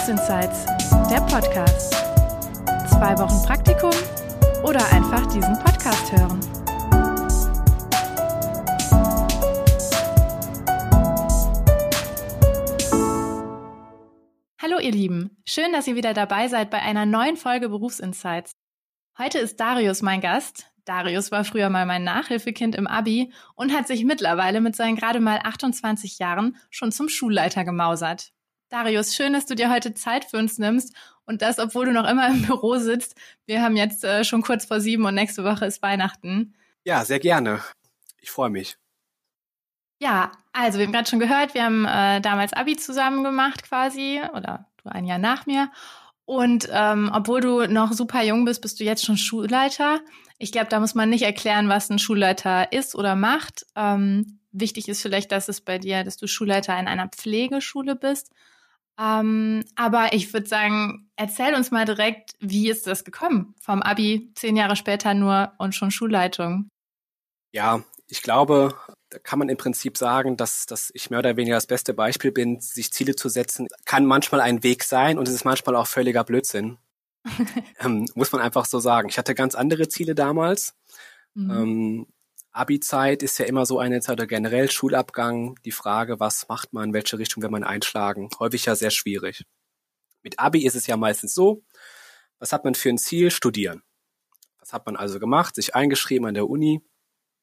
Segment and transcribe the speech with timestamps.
[0.00, 0.64] Berufsinsights,
[1.10, 1.92] der Podcast.
[2.88, 3.90] Zwei Wochen Praktikum
[4.62, 6.40] oder einfach diesen Podcast hören.
[14.62, 18.52] Hallo ihr Lieben, schön, dass ihr wieder dabei seid bei einer neuen Folge Berufsinsights.
[19.18, 20.72] Heute ist Darius mein Gast.
[20.86, 25.20] Darius war früher mal mein Nachhilfekind im Abi und hat sich mittlerweile mit seinen gerade
[25.20, 28.32] mal 28 Jahren schon zum Schulleiter gemausert.
[28.70, 30.94] Darius, schön, dass du dir heute Zeit für uns nimmst
[31.26, 33.16] und das, obwohl du noch immer im Büro sitzt.
[33.44, 36.54] Wir haben jetzt äh, schon kurz vor sieben und nächste Woche ist Weihnachten.
[36.84, 37.60] Ja, sehr gerne.
[38.20, 38.76] Ich freue mich.
[39.98, 44.20] Ja, also wir haben gerade schon gehört, wir haben äh, damals Abi zusammen gemacht quasi
[44.34, 45.70] oder du ein Jahr nach mir.
[46.24, 49.98] Und ähm, obwohl du noch super jung bist, bist du jetzt schon Schulleiter.
[50.38, 53.66] Ich glaube, da muss man nicht erklären, was ein Schulleiter ist oder macht.
[53.74, 58.30] Ähm, wichtig ist vielleicht, dass es bei dir, dass du Schulleiter in einer Pflegeschule bist.
[58.98, 63.54] Ähm, aber ich würde sagen, erzähl uns mal direkt, wie ist das gekommen?
[63.60, 66.68] Vom Abi zehn Jahre später nur und schon Schulleitung.
[67.52, 68.74] Ja, ich glaube,
[69.08, 72.32] da kann man im Prinzip sagen, dass, dass ich mehr oder weniger das beste Beispiel
[72.32, 75.86] bin, sich Ziele zu setzen, kann manchmal ein Weg sein und es ist manchmal auch
[75.86, 76.78] völliger Blödsinn.
[77.80, 79.08] ähm, muss man einfach so sagen.
[79.08, 80.74] Ich hatte ganz andere Ziele damals.
[81.34, 81.50] Mhm.
[81.50, 82.06] Ähm,
[82.52, 86.92] Abi-Zeit ist ja immer so eine Zeit oder generell Schulabgang, die Frage, was macht man,
[86.92, 89.44] welche Richtung will man einschlagen, häufig ja sehr schwierig.
[90.22, 91.62] Mit Abi ist es ja meistens so,
[92.38, 93.30] was hat man für ein Ziel?
[93.30, 93.82] Studieren.
[94.58, 95.54] Was hat man also gemacht?
[95.54, 96.82] Sich eingeschrieben an der Uni.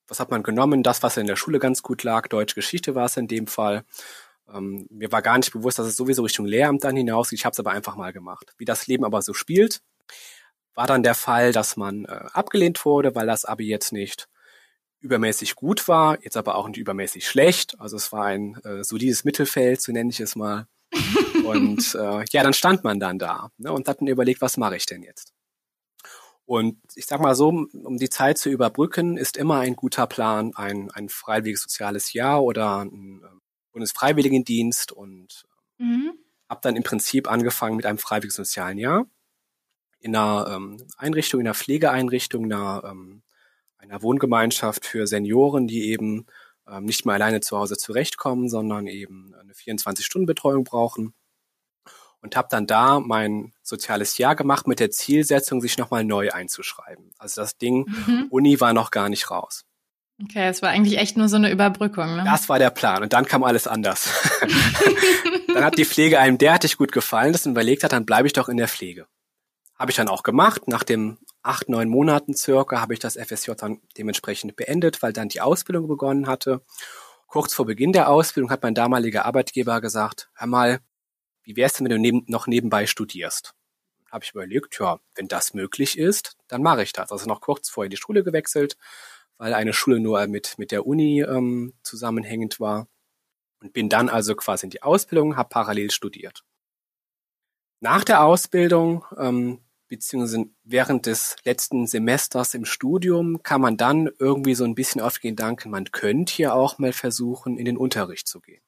[0.08, 0.84] Was hat man genommen?
[0.84, 2.28] Das, was in der Schule ganz gut lag.
[2.28, 3.84] Deutsch Geschichte war es in dem Fall.
[4.52, 7.40] Ähm, mir war gar nicht bewusst, dass es sowieso Richtung Lehramt dann hinausgeht.
[7.40, 8.54] Ich habe es aber einfach mal gemacht.
[8.58, 9.82] Wie das Leben aber so spielt,
[10.74, 14.28] war dann der Fall, dass man äh, abgelehnt wurde, weil das Abi jetzt nicht
[15.08, 17.80] übermäßig gut war, jetzt aber auch nicht übermäßig schlecht.
[17.80, 20.68] Also es war ein äh, solides Mittelfeld, so nenne ich es mal.
[21.46, 24.76] und äh, ja, dann stand man dann da ne, und hat mir überlegt, was mache
[24.76, 25.34] ich denn jetzt?
[26.46, 30.54] Und ich sag mal so, um die Zeit zu überbrücken, ist immer ein guter Plan
[30.56, 33.28] ein, ein freiwilliges soziales Jahr oder ein äh,
[33.74, 35.46] Bundesfreiwilligendienst und
[35.78, 36.14] mhm.
[36.50, 39.06] habe dann im Prinzip angefangen mit einem freiwilligen sozialen Jahr
[40.00, 43.24] in einer ähm, Einrichtung, in einer Pflegeeinrichtung, in einer ähm,
[43.90, 46.26] einer Wohngemeinschaft für Senioren, die eben
[46.70, 51.14] ähm, nicht mehr alleine zu Hause zurechtkommen, sondern eben eine 24-Stunden-Betreuung brauchen.
[52.22, 57.12] Und habe dann da mein soziales Jahr gemacht mit der Zielsetzung, sich nochmal neu einzuschreiben.
[57.20, 58.28] Also das Ding, mhm.
[58.32, 59.66] Uni war noch gar nicht raus.
[60.22, 62.16] Okay, es war eigentlich echt nur so eine Überbrückung.
[62.16, 62.24] Ne?
[62.26, 64.10] Das war der Plan und dann kam alles anders.
[65.54, 68.34] dann hat die Pflege einem derartig gut gefallen, dass man überlegt hat, dann bleibe ich
[68.34, 69.06] doch in der Pflege.
[69.78, 70.68] Habe ich dann auch gemacht.
[70.68, 75.30] Nach dem acht, neun Monaten circa habe ich das FSJ dann dementsprechend beendet, weil dann
[75.30, 76.62] die Ausbildung begonnen hatte.
[77.28, 80.80] Kurz vor Beginn der Ausbildung hat mein damaliger Arbeitgeber gesagt, hör mal,
[81.44, 83.54] wie wär's denn, wenn du neben, noch nebenbei studierst?
[84.12, 87.12] Habe ich überlegt, ja, wenn das möglich ist, dann mache ich das.
[87.12, 88.78] Also noch kurz vorher die Schule gewechselt,
[89.38, 92.88] weil eine Schule nur mit, mit der Uni ähm, zusammenhängend war.
[93.60, 96.44] Und bin dann also quasi in die Ausbildung, habe parallel studiert.
[97.80, 104.56] Nach der Ausbildung ähm, beziehungsweise während des letzten Semesters im Studium kam man dann irgendwie
[104.56, 108.28] so ein bisschen auf den Gedanken, man könnte hier auch mal versuchen, in den Unterricht
[108.28, 108.62] zu gehen.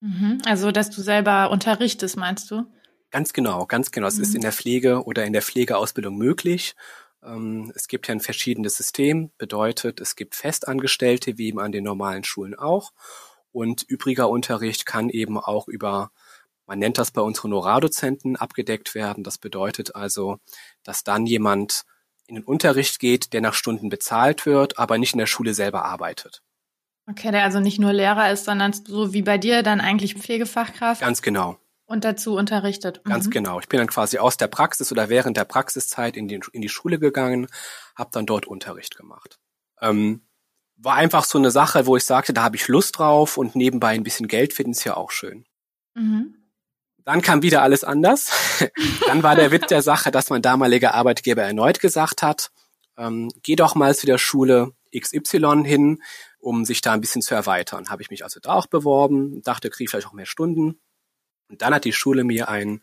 [0.00, 0.42] Mhm.
[0.44, 2.64] Also, dass du selber unterrichtest, meinst du?
[3.10, 4.06] Ganz genau, ganz genau.
[4.06, 4.22] Es mhm.
[4.22, 6.74] ist in der Pflege oder in der Pflegeausbildung möglich.
[7.22, 11.84] Ähm, es gibt ja ein verschiedenes System, bedeutet, es gibt Festangestellte, wie eben an den
[11.84, 12.92] normalen Schulen auch.
[13.52, 16.10] Und übriger Unterricht kann eben auch über
[16.66, 19.24] man nennt das bei uns Honorardozenten abgedeckt werden.
[19.24, 20.38] Das bedeutet also,
[20.82, 21.84] dass dann jemand
[22.26, 25.84] in den Unterricht geht, der nach Stunden bezahlt wird, aber nicht in der Schule selber
[25.84, 26.42] arbeitet.
[27.06, 31.02] Okay, der also nicht nur Lehrer ist, sondern so wie bei dir dann eigentlich Pflegefachkraft.
[31.02, 31.58] Ganz genau.
[31.84, 33.02] Und dazu unterrichtet.
[33.04, 33.10] Mhm.
[33.10, 33.60] Ganz genau.
[33.60, 36.70] Ich bin dann quasi aus der Praxis oder während der Praxiszeit in die, in die
[36.70, 37.46] Schule gegangen,
[37.94, 39.38] habe dann dort Unterricht gemacht.
[39.82, 40.22] Ähm,
[40.76, 43.90] war einfach so eine Sache, wo ich sagte, da habe ich Lust drauf und nebenbei
[43.90, 45.44] ein bisschen Geld finden ist ja auch schön.
[45.94, 46.43] Mhm.
[47.04, 48.30] Dann kam wieder alles anders.
[49.06, 52.50] Dann war der Witz der Sache, dass mein damaliger Arbeitgeber erneut gesagt hat,
[52.96, 56.02] ähm, geh doch mal zu der Schule XY hin,
[56.38, 57.90] um sich da ein bisschen zu erweitern.
[57.90, 60.80] Habe ich mich also da auch beworben, dachte, kriege vielleicht auch mehr Stunden.
[61.48, 62.82] Und dann hat die Schule mir ein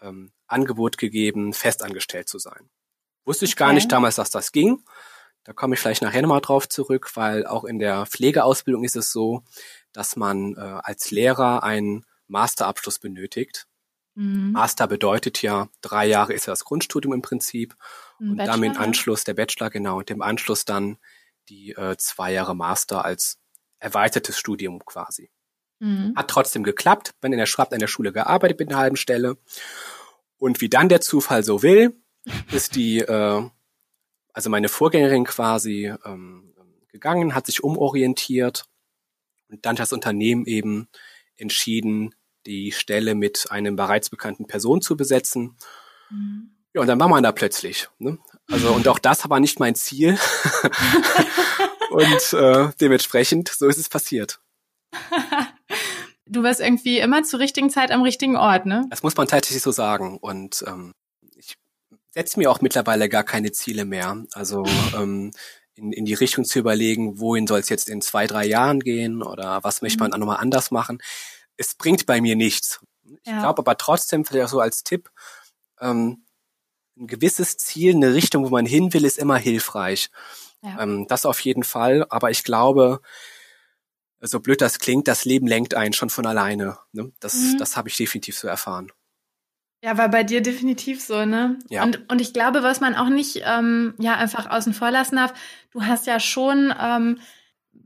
[0.00, 2.70] ähm, Angebot gegeben, festangestellt zu sein.
[3.24, 3.64] Wusste ich okay.
[3.64, 4.82] gar nicht damals, dass das ging.
[5.44, 9.10] Da komme ich vielleicht nachher nochmal drauf zurück, weil auch in der Pflegeausbildung ist es
[9.10, 9.42] so,
[9.92, 13.66] dass man äh, als Lehrer ein Masterabschluss benötigt.
[14.14, 14.52] Mhm.
[14.52, 17.76] Master bedeutet ja, drei Jahre ist ja das Grundstudium im Prinzip.
[18.18, 20.98] Ein und Bachelor, dann im Anschluss der Bachelor, genau, und im Anschluss dann
[21.48, 23.38] die äh, zwei Jahre Master als
[23.78, 25.30] erweitertes Studium quasi.
[25.80, 26.14] Mhm.
[26.16, 29.38] Hat trotzdem geklappt, bin in der Schrabt an der Schule gearbeitet mit einer halben Stelle.
[30.38, 31.96] Und wie dann der Zufall so will,
[32.52, 33.48] ist die, äh,
[34.32, 36.54] also meine Vorgängerin quasi ähm,
[36.88, 38.64] gegangen, hat sich umorientiert
[39.48, 40.88] und dann hat das Unternehmen eben
[41.36, 42.14] entschieden,
[42.46, 45.56] die Stelle mit einem bereits bekannten Person zu besetzen.
[46.10, 46.50] Mhm.
[46.72, 47.88] Ja, und dann war man da plötzlich.
[47.98, 48.18] Ne?
[48.50, 50.18] Also, und auch das war nicht mein Ziel.
[51.90, 54.40] und äh, dementsprechend, so ist es passiert.
[56.26, 58.86] du warst irgendwie immer zur richtigen Zeit am richtigen Ort, ne?
[58.90, 60.16] Das muss man tatsächlich so sagen.
[60.18, 60.94] Und ähm,
[61.34, 61.56] ich
[62.10, 64.24] setze mir auch mittlerweile gar keine Ziele mehr.
[64.32, 64.64] Also
[64.96, 65.32] ähm,
[65.74, 69.22] in, in die Richtung zu überlegen, wohin soll es jetzt in zwei, drei Jahren gehen
[69.22, 70.20] oder was möchte man mhm.
[70.20, 70.98] nochmal anders machen.
[71.60, 72.80] Es bringt bei mir nichts.
[73.04, 73.40] Ich ja.
[73.40, 75.10] glaube aber trotzdem, vielleicht auch so als Tipp,
[75.78, 76.24] ähm,
[76.96, 80.10] ein gewisses Ziel, eine Richtung, wo man hin will, ist immer hilfreich.
[80.62, 80.82] Ja.
[80.82, 82.06] Ähm, das auf jeden Fall.
[82.08, 83.00] Aber ich glaube,
[84.20, 86.78] so blöd das klingt, das Leben lenkt einen schon von alleine.
[86.92, 87.12] Ne?
[87.20, 87.58] Das, mhm.
[87.58, 88.90] das habe ich definitiv so erfahren.
[89.82, 91.58] Ja, war bei dir definitiv so, ne?
[91.70, 91.82] Ja.
[91.82, 95.32] Und, und ich glaube, was man auch nicht ähm, ja einfach außen vor lassen darf,
[95.70, 97.18] du hast ja schon ähm,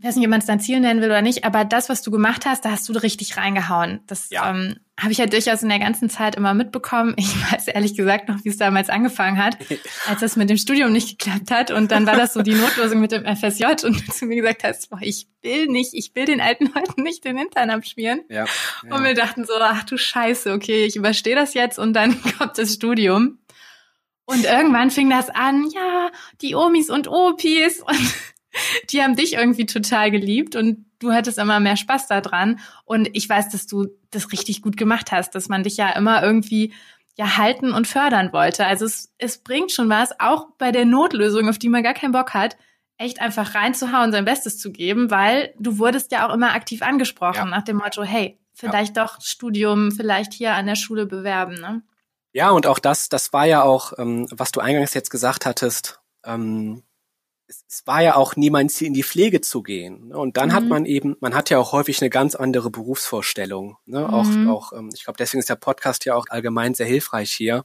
[0.05, 2.03] ich weiß nicht, ob man es dein Ziel nennen will oder nicht, aber das, was
[2.03, 4.01] du gemacht hast, da hast du richtig reingehauen.
[4.07, 4.51] Das ja.
[4.51, 7.15] ähm, habe ich ja durchaus in der ganzen Zeit immer mitbekommen.
[7.17, 9.57] Ich weiß ehrlich gesagt noch, wie es damals angefangen hat,
[10.07, 11.71] als das mit dem Studium nicht geklappt hat.
[11.71, 14.63] Und dann war das so die Notlösung mit dem FSJ und du zu mir gesagt
[14.65, 18.21] hast, boah, ich will nicht, ich will den alten Leuten nicht den Hintern abschmieren.
[18.29, 18.45] Ja,
[18.87, 18.95] ja.
[18.95, 22.59] Und wir dachten so, ach du Scheiße, okay, ich überstehe das jetzt und dann kommt
[22.59, 23.39] das Studium.
[24.27, 26.11] Und irgendwann fing das an, ja,
[26.41, 28.15] die Omis und Opis und
[28.91, 32.61] die haben dich irgendwie total geliebt und du hattest immer mehr Spaß daran.
[32.85, 36.23] Und ich weiß, dass du das richtig gut gemacht hast, dass man dich ja immer
[36.23, 36.73] irgendwie
[37.17, 38.67] ja halten und fördern wollte.
[38.67, 42.12] Also es, es bringt schon was, auch bei der Notlösung, auf die man gar keinen
[42.12, 42.56] Bock hat,
[42.99, 47.37] echt einfach reinzuhauen, sein Bestes zu geben, weil du wurdest ja auch immer aktiv angesprochen
[47.37, 47.45] ja.
[47.47, 49.05] nach dem Motto, hey, vielleicht ja.
[49.05, 51.55] doch Studium, vielleicht hier an der Schule bewerben.
[51.61, 51.83] Ne?
[52.33, 56.00] Ja, und auch das, das war ja auch, ähm, was du eingangs jetzt gesagt hattest,
[56.25, 56.83] ähm,
[57.46, 60.08] es, war ja auch nie mein Ziel, in die Pflege zu gehen.
[60.08, 60.19] Ne?
[60.19, 60.52] Und dann mhm.
[60.55, 63.76] hat man eben, man hat ja auch häufig eine ganz andere Berufsvorstellung.
[63.87, 64.00] Ne?
[64.00, 64.49] Mhm.
[64.49, 67.64] Auch, auch, ähm, ich glaube, deswegen ist der Podcast ja auch allgemein sehr hilfreich hier,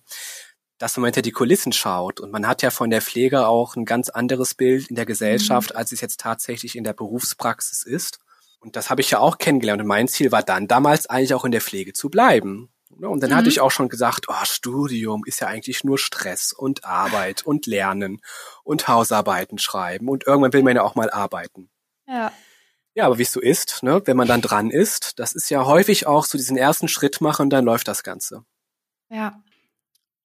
[0.78, 2.20] dass man hinter die Kulissen schaut.
[2.20, 5.72] Und man hat ja von der Pflege auch ein ganz anderes Bild in der Gesellschaft,
[5.72, 5.78] mhm.
[5.78, 8.20] als es jetzt tatsächlich in der Berufspraxis ist.
[8.60, 9.82] Und das habe ich ja auch kennengelernt.
[9.82, 12.70] Und mein Ziel war dann damals eigentlich auch in der Pflege zu bleiben.
[12.98, 13.36] Ne, und dann mhm.
[13.36, 17.66] hatte ich auch schon gesagt, oh, Studium ist ja eigentlich nur Stress und Arbeit und
[17.66, 18.22] Lernen
[18.64, 21.70] und Hausarbeiten schreiben und irgendwann will man ja auch mal arbeiten.
[22.08, 22.32] Ja.
[22.96, 25.66] Ja, aber wie es so ist, ne, wenn man dann dran ist, das ist ja
[25.66, 28.44] häufig auch so diesen ersten Schritt machen und dann läuft das Ganze.
[29.10, 29.42] Ja.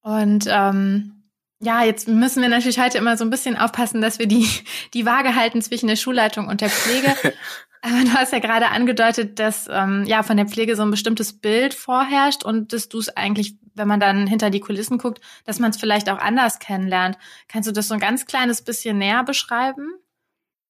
[0.01, 1.24] Und ähm,
[1.65, 4.49] ja, jetzt müssen wir natürlich heute immer so ein bisschen aufpassen, dass wir die,
[4.93, 7.15] die Waage halten zwischen der Schulleitung und der Pflege.
[7.83, 11.39] Aber du hast ja gerade angedeutet, dass ähm, ja von der Pflege so ein bestimmtes
[11.39, 15.59] Bild vorherrscht und dass du es eigentlich, wenn man dann hinter die Kulissen guckt, dass
[15.59, 17.19] man es vielleicht auch anders kennenlernt.
[17.47, 19.95] Kannst du das so ein ganz kleines bisschen näher beschreiben?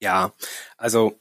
[0.00, 0.32] Ja,
[0.76, 1.17] also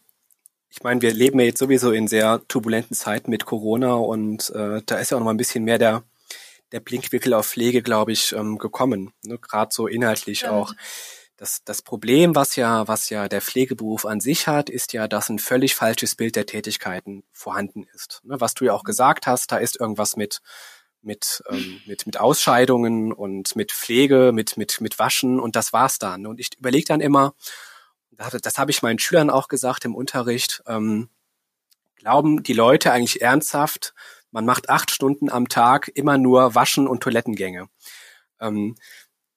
[0.69, 4.81] ich meine, wir leben ja jetzt sowieso in sehr turbulenten Zeiten mit Corona und äh,
[4.83, 6.01] da ist ja auch noch mal ein bisschen mehr der
[6.73, 9.13] der Blinkwickel auf Pflege, glaube ich, ähm, gekommen.
[9.23, 9.37] Ne?
[9.37, 10.51] Gerade so inhaltlich ja.
[10.51, 10.73] auch
[11.37, 15.29] das, das Problem, was ja, was ja der Pflegeberuf an sich hat, ist ja, dass
[15.29, 18.21] ein völlig falsches Bild der Tätigkeiten vorhanden ist.
[18.23, 20.41] Ne, was du ja auch gesagt hast, da ist irgendwas mit,
[21.01, 25.99] mit, ähm, mit, mit Ausscheidungen und mit Pflege, mit, mit, mit Waschen und das war's
[25.99, 26.25] dann.
[26.25, 27.35] Und ich überlege dann immer,
[28.11, 31.09] das, das habe ich meinen Schülern auch gesagt im Unterricht, ähm,
[31.95, 33.93] glauben die Leute eigentlich ernsthaft,
[34.33, 37.69] man macht acht Stunden am Tag immer nur Waschen und Toilettengänge.
[38.41, 38.75] Ähm,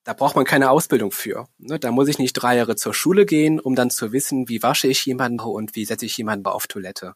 [0.05, 1.49] da braucht man keine Ausbildung für.
[1.59, 1.79] Ne?
[1.79, 4.89] Da muss ich nicht drei Jahre zur Schule gehen, um dann zu wissen, wie wasche
[4.89, 7.15] ich jemanden und wie setze ich jemanden auf Toilette.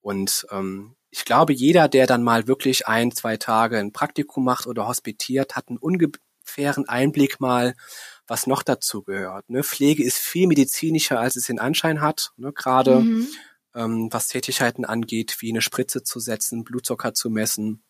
[0.00, 4.66] Und ähm, ich glaube, jeder, der dann mal wirklich ein, zwei Tage ein Praktikum macht
[4.66, 7.74] oder hospitiert, hat einen ungefähren Einblick mal,
[8.26, 9.48] was noch dazu gehört.
[9.48, 9.62] Ne?
[9.62, 12.32] Pflege ist viel medizinischer, als es den Anschein hat.
[12.36, 12.52] Ne?
[12.52, 13.28] Gerade mhm.
[13.76, 17.84] Ähm, was Tätigkeiten angeht, wie eine Spritze zu setzen, Blutzucker zu messen,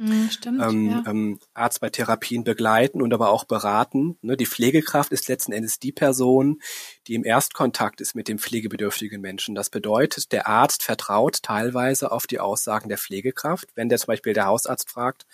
[0.00, 1.02] Mhm, stimmt, ähm, ja.
[1.06, 4.16] ähm, Arzt bei Therapien begleiten und aber auch beraten.
[4.22, 4.34] Ne?
[4.34, 6.62] Die Pflegekraft ist letzten Endes die Person,
[7.06, 9.54] die im Erstkontakt ist mit dem pflegebedürftigen Menschen.
[9.54, 13.68] Das bedeutet, der Arzt vertraut teilweise auf die Aussagen der Pflegekraft.
[13.74, 15.26] Wenn der zum Beispiel der Hausarzt fragt,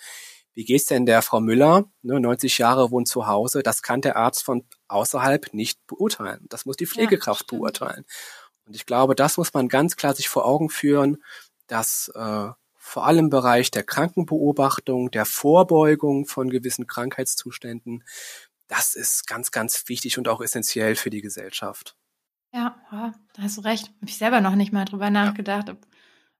[0.53, 4.17] wie geht's denn der Frau Müller, ne, 90 Jahre wohnt zu Hause, das kann der
[4.17, 6.45] Arzt von außerhalb nicht beurteilen.
[6.49, 8.03] Das muss die Pflegekraft ja, beurteilen.
[8.67, 11.23] Und ich glaube, das muss man ganz klar sich vor Augen führen,
[11.67, 18.03] dass äh, vor allem im Bereich der Krankenbeobachtung, der Vorbeugung von gewissen Krankheitszuständen.
[18.67, 21.95] Das ist ganz, ganz wichtig und auch essentiell für die Gesellschaft.
[22.53, 23.87] Ja, da hast du recht.
[23.87, 25.85] Habe ich selber noch nicht mal drüber nachgedacht, ob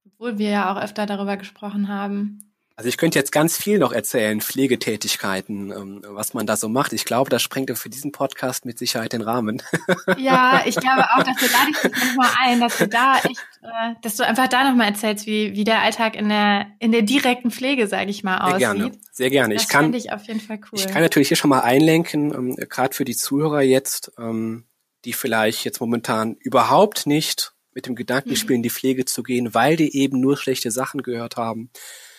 [0.06, 2.54] obwohl wir ja auch öfter darüber gesprochen haben.
[2.80, 6.94] Also ich könnte jetzt ganz viel noch erzählen, Pflegetätigkeiten, ähm, was man da so macht.
[6.94, 9.64] Ich glaube, das sprengt für diesen Podcast mit Sicherheit den Rahmen.
[10.18, 13.40] Ja, ich glaube auch, dass wir lade ich dich nochmal ein, dass du da echt,
[13.62, 17.02] äh, dass du einfach da nochmal erzählst, wie, wie der Alltag in der, in der
[17.02, 18.60] direkten Pflege, sage ich mal, aussieht.
[18.60, 19.54] Sehr gerne, sehr gerne.
[19.56, 20.80] Das ich kann, ich auf jeden Fall cool.
[20.80, 24.66] Ich kann natürlich hier schon mal einlenken, ähm, gerade für die Zuhörer jetzt, ähm,
[25.04, 28.60] die vielleicht jetzt momentan überhaupt nicht mit dem Gedanken spielen, mhm.
[28.60, 31.72] in die Pflege zu gehen, weil die eben nur schlechte Sachen gehört haben.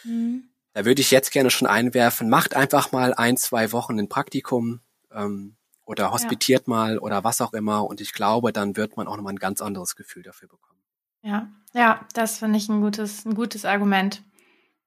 [0.08, 0.44] Mhm.
[0.72, 4.80] Da würde ich jetzt gerne schon einwerfen, macht einfach mal ein, zwei Wochen ein Praktikum
[5.12, 6.70] ähm, oder hospitiert ja.
[6.74, 7.84] mal oder was auch immer.
[7.84, 10.80] Und ich glaube, dann wird man auch nochmal ein ganz anderes Gefühl dafür bekommen.
[11.22, 14.22] Ja, ja, das finde ich ein gutes, ein gutes Argument.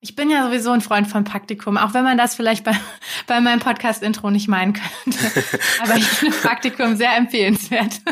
[0.04, 2.76] Ich bin ja sowieso ein Freund von Praktikum, auch wenn man das vielleicht bei,
[3.28, 5.20] bei meinem Podcast-Intro nicht meinen könnte.
[5.84, 8.02] Aber ich finde Praktikum sehr empfehlenswert.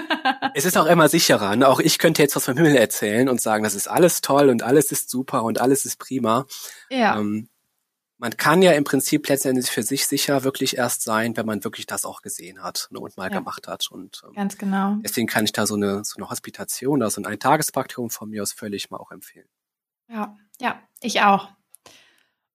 [0.55, 1.55] Es ist auch immer sicherer.
[1.55, 1.67] Ne?
[1.67, 4.61] Auch ich könnte jetzt was vom Himmel erzählen und sagen, das ist alles toll und
[4.63, 6.45] alles ist super und alles ist prima.
[6.89, 7.19] Ja.
[7.19, 7.49] Ähm,
[8.19, 11.85] man kann ja im Prinzip letztendlich für sich sicher wirklich erst sein, wenn man wirklich
[11.85, 13.37] das auch gesehen hat ne, und mal ja.
[13.37, 13.89] gemacht hat.
[13.89, 14.97] Und ähm, ganz genau.
[15.01, 18.51] Deswegen kann ich da so eine so eine Hospitation, also ein Eintagespraktikum von mir aus
[18.51, 19.47] völlig mal auch empfehlen.
[20.09, 21.49] Ja, ja, ich auch.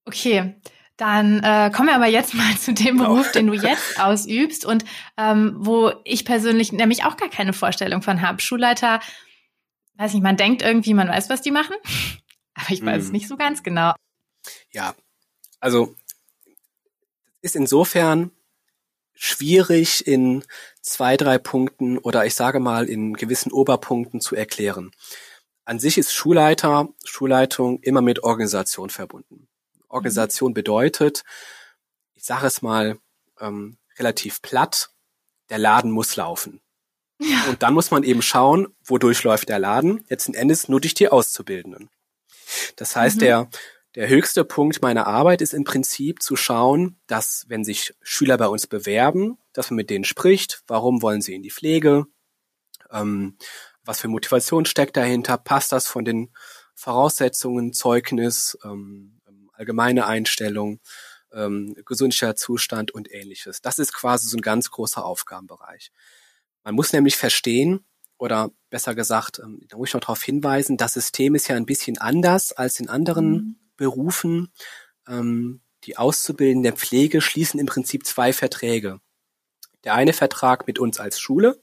[0.05, 0.61] Okay,
[0.99, 3.15] dann äh, kommen wir aber jetzt mal zu dem genau.
[3.15, 4.85] Beruf, den du jetzt ausübst und
[5.17, 8.43] ähm, wo ich persönlich nämlich auch gar keine Vorstellung von habe.
[8.43, 9.01] Schulleiter,
[9.97, 11.77] weiß nicht, man denkt irgendwie, man weiß, was die machen,
[12.55, 13.07] aber ich weiß hm.
[13.07, 13.95] es nicht so ganz genau.
[14.71, 14.95] Ja,
[15.61, 15.95] also
[17.43, 18.31] ist insofern
[19.15, 20.45] schwierig in
[20.83, 24.91] zwei, drei Punkten oder ich sage mal in gewissen Oberpunkten zu erklären.
[25.65, 29.49] An sich ist Schulleiter, Schulleitung immer mit Organisation verbunden.
[29.89, 30.55] Organisation mhm.
[30.55, 31.25] bedeutet,
[32.15, 32.99] ich sage es mal
[33.41, 34.91] ähm, relativ platt,
[35.49, 36.61] der Laden muss laufen.
[37.21, 37.45] Ja.
[37.49, 41.09] Und dann muss man eben schauen, wodurch läuft der Laden, letzten Endes nur durch die
[41.09, 41.89] Auszubildenden.
[42.77, 43.21] Das heißt, mhm.
[43.21, 43.49] der,
[43.95, 48.49] der höchste Punkt meiner Arbeit ist im Prinzip zu schauen, dass wenn sich Schüler bei
[48.49, 52.07] uns bewerben, dass man mit denen spricht, warum wollen sie in die Pflege,
[52.91, 53.37] ähm,
[53.85, 56.33] was für Motivation steckt dahinter, passt das von den
[56.75, 59.21] Voraussetzungen, Zeugnis, ähm,
[59.53, 60.81] allgemeine Einstellung,
[61.33, 63.61] ähm, gesundheitlicher Zustand und ähnliches.
[63.61, 65.93] Das ist quasi so ein ganz großer Aufgabenbereich.
[66.65, 67.85] Man muss nämlich verstehen,
[68.19, 71.67] oder besser gesagt, ähm, da muss ich noch darauf hinweisen, das System ist ja ein
[71.67, 73.57] bisschen anders als in anderen mhm.
[73.77, 74.53] Berufen.
[75.09, 79.01] Ähm, die Auszubildenden der Pflege schließen im Prinzip zwei Verträge.
[79.85, 81.63] Der eine Vertrag mit uns als Schule,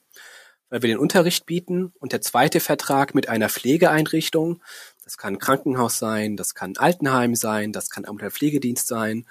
[0.69, 4.61] weil wir den Unterricht bieten, und der zweite Vertrag mit einer Pflegeeinrichtung,
[5.03, 9.27] das kann ein Krankenhaus sein, das kann ein Altenheim sein, das kann ein Pflegedienst sein.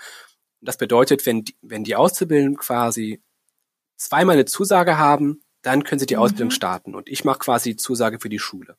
[0.61, 3.23] Und das bedeutet, wenn die, wenn die Auszubildenden quasi
[3.97, 6.23] zweimal eine Zusage haben, dann können sie die mhm.
[6.23, 6.95] Ausbildung starten.
[6.95, 8.77] Und ich mache quasi die Zusage für die Schule.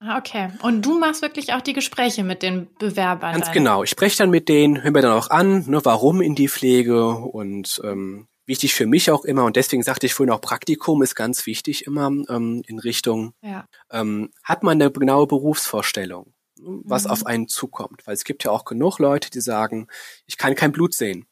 [0.00, 0.50] Ah, okay.
[0.62, 3.32] Und du machst wirklich auch die Gespräche mit den Bewerbern?
[3.32, 3.54] Ganz dann.
[3.54, 3.82] genau.
[3.82, 7.08] Ich spreche dann mit denen, höre mir dann auch an, ne, warum in die Pflege
[7.12, 11.14] und ähm, wichtig für mich auch immer, und deswegen sagte ich vorhin auch, Praktikum ist
[11.14, 13.66] ganz wichtig immer ähm, in Richtung, ja.
[13.90, 17.10] ähm, hat man eine genaue Berufsvorstellung, ne, was mhm.
[17.10, 18.06] auf einen zukommt?
[18.06, 19.88] Weil es gibt ja auch genug Leute, die sagen,
[20.26, 21.26] ich kann kein Blut sehen.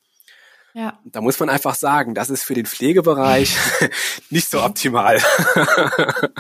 [0.75, 0.99] Ja.
[1.05, 3.57] Da muss man einfach sagen, das ist für den Pflegebereich
[4.31, 5.23] nicht so optimal.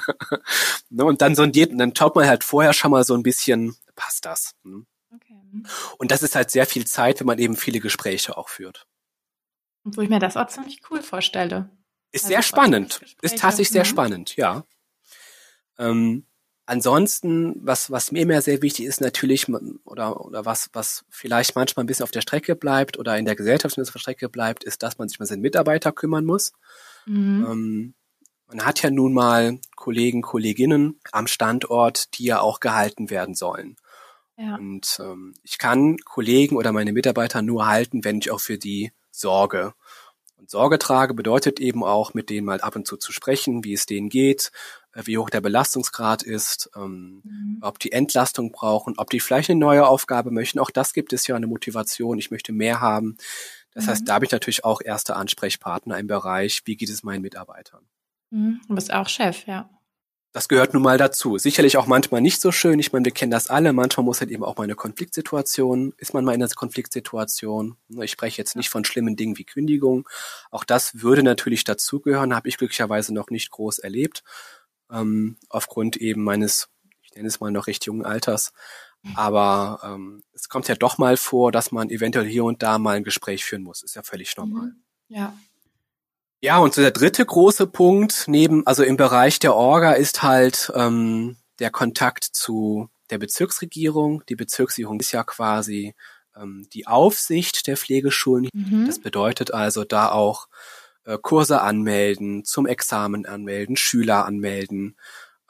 [0.90, 4.24] Ne, und dann sondiert, dann schaut man halt vorher schon mal so ein bisschen, passt
[4.24, 4.54] das?
[4.62, 4.86] Hm?
[5.12, 5.34] Okay.
[5.98, 8.86] Und das ist halt sehr viel Zeit, wenn man eben viele Gespräche auch führt.
[9.82, 11.70] Und wo ich mir das auch ziemlich cool vorstelle.
[12.12, 13.00] Ist also sehr spannend.
[13.22, 13.88] Ist tatsächlich sehr mhm.
[13.88, 14.64] spannend, ja.
[15.78, 16.26] Ähm,
[16.66, 19.48] ansonsten, was, was mir immer sehr wichtig ist, natürlich,
[19.84, 23.36] oder, oder was, was vielleicht manchmal ein bisschen auf der Strecke bleibt oder in der
[23.36, 26.52] Gesellschaft auf der Strecke bleibt, ist, dass man sich um seinen Mitarbeiter kümmern muss.
[27.06, 27.46] Mhm.
[27.48, 27.94] Ähm,
[28.46, 33.76] man hat ja nun mal Kollegen, Kolleginnen am Standort, die ja auch gehalten werden sollen.
[34.36, 34.56] Ja.
[34.56, 38.92] Und ähm, ich kann Kollegen oder meine Mitarbeiter nur halten, wenn ich auch für die
[39.10, 39.74] Sorge.
[40.36, 43.72] Und Sorge trage bedeutet eben auch, mit denen mal ab und zu zu sprechen, wie
[43.72, 44.50] es denen geht,
[44.94, 47.58] wie hoch der Belastungsgrad ist, ähm, mhm.
[47.60, 50.58] ob die Entlastung brauchen, ob die vielleicht eine neue Aufgabe möchten.
[50.58, 52.18] Auch das gibt es ja eine Motivation.
[52.18, 53.16] Ich möchte mehr haben.
[53.72, 53.90] Das mhm.
[53.90, 57.84] heißt, da habe ich natürlich auch erste Ansprechpartner im Bereich, wie geht es meinen Mitarbeitern.
[58.30, 58.60] Mhm.
[58.68, 59.68] Du bist auch Chef, ja
[60.34, 61.38] das gehört nun mal dazu.
[61.38, 62.80] Sicherlich auch manchmal nicht so schön.
[62.80, 63.72] Ich meine, wir kennen das alle.
[63.72, 67.76] Manchmal muss halt eben auch mal eine Konfliktsituation, ist man mal in einer Konfliktsituation.
[68.02, 70.08] Ich spreche jetzt nicht von schlimmen Dingen wie Kündigung.
[70.50, 74.24] Auch das würde natürlich dazugehören, habe ich glücklicherweise noch nicht groß erlebt.
[74.90, 76.68] Ähm, aufgrund eben meines,
[77.02, 78.52] ich nenne es mal noch recht jungen Alters.
[79.14, 82.96] Aber ähm, es kommt ja doch mal vor, dass man eventuell hier und da mal
[82.96, 83.82] ein Gespräch führen muss.
[83.82, 84.68] Ist ja völlig normal.
[84.68, 84.82] Mhm.
[85.08, 85.34] Ja,
[86.44, 90.70] ja, und so der dritte große Punkt neben, also im Bereich der Orga ist halt
[90.74, 94.22] ähm, der Kontakt zu der Bezirksregierung.
[94.28, 95.94] Die Bezirksregierung ist ja quasi
[96.36, 98.50] ähm, die Aufsicht der Pflegeschulen.
[98.52, 98.84] Mhm.
[98.86, 100.48] Das bedeutet also da auch
[101.18, 104.96] Kurse anmelden, zum Examen anmelden, Schüler anmelden.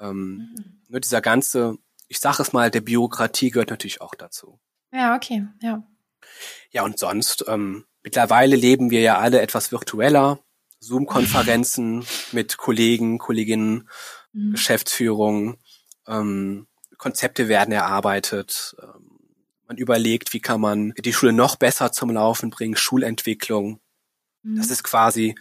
[0.00, 0.82] Ähm, mhm.
[0.88, 1.76] Nur dieser ganze,
[2.08, 4.60] ich sage es mal, der Bürokratie gehört natürlich auch dazu.
[4.92, 5.82] Ja, okay, ja.
[6.70, 10.40] Ja, und sonst, ähm, mittlerweile leben wir ja alle etwas virtueller.
[10.80, 13.88] Zoom-Konferenzen mit Kollegen, Kolleginnen,
[14.32, 14.52] mhm.
[14.52, 15.56] Geschäftsführung,
[16.06, 16.66] ähm,
[16.98, 18.76] Konzepte werden erarbeitet.
[18.82, 19.14] Ähm,
[19.66, 23.80] man überlegt, wie kann man die Schule noch besser zum Laufen bringen, Schulentwicklung.
[24.44, 24.56] Mhm.
[24.56, 25.34] Das ist quasi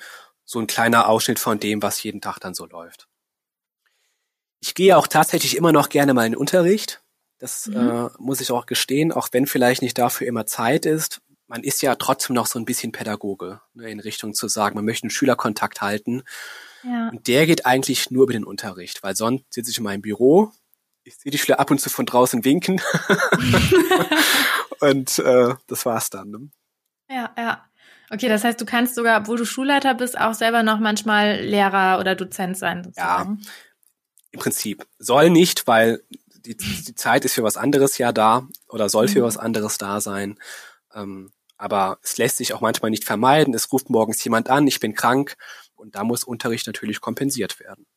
[0.44, 3.08] so ein kleiner Ausschnitt von dem, was jeden Tag dann so läuft.
[4.60, 7.04] Ich gehe auch tatsächlich immer noch gerne mal in den Unterricht.
[7.38, 7.76] Das mhm.
[7.76, 11.22] äh, muss ich auch gestehen, auch wenn vielleicht nicht dafür immer Zeit ist.
[11.48, 14.86] Man ist ja trotzdem noch so ein bisschen Pädagoge, ne, in Richtung zu sagen, man
[14.86, 16.24] möchte einen Schülerkontakt halten.
[16.84, 17.10] Ja.
[17.10, 20.52] Und der geht eigentlich nur über den Unterricht, weil sonst sitze ich in meinem Büro,
[21.04, 22.82] ich sehe die Schüler ab und zu von draußen winken.
[24.80, 26.30] und äh, das war's dann.
[26.32, 26.50] Ne?
[27.10, 27.66] Ja, ja.
[28.14, 32.00] Okay, das heißt, du kannst sogar, obwohl du Schulleiter bist, auch selber noch manchmal Lehrer
[32.00, 32.84] oder Dozent sein.
[32.84, 33.40] Sozusagen.
[33.42, 33.50] Ja,
[34.32, 34.86] im Prinzip.
[35.00, 36.04] Soll nicht, weil
[36.46, 39.26] die, die Zeit ist für was anderes ja da oder soll für mhm.
[39.26, 40.38] was anderes da sein.
[40.94, 43.54] Ähm, aber es lässt sich auch manchmal nicht vermeiden.
[43.56, 45.36] Es ruft morgens jemand an, ich bin krank
[45.74, 47.88] und da muss Unterricht natürlich kompensiert werden.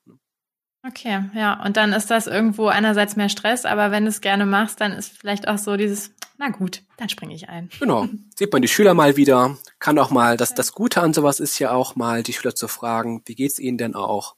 [0.87, 0.91] Ne?
[0.91, 1.65] Okay, ja.
[1.65, 4.93] Und dann ist das irgendwo einerseits mehr Stress, aber wenn du es gerne machst, dann
[4.93, 7.71] ist vielleicht auch so dieses, na gut, dann springe ich ein.
[7.79, 8.09] Genau.
[8.37, 11.59] Sieht man die Schüler mal wieder, kann auch mal, das, das Gute an sowas ist
[11.59, 14.37] ja auch mal, die Schüler zu fragen, wie geht's ihnen denn auch?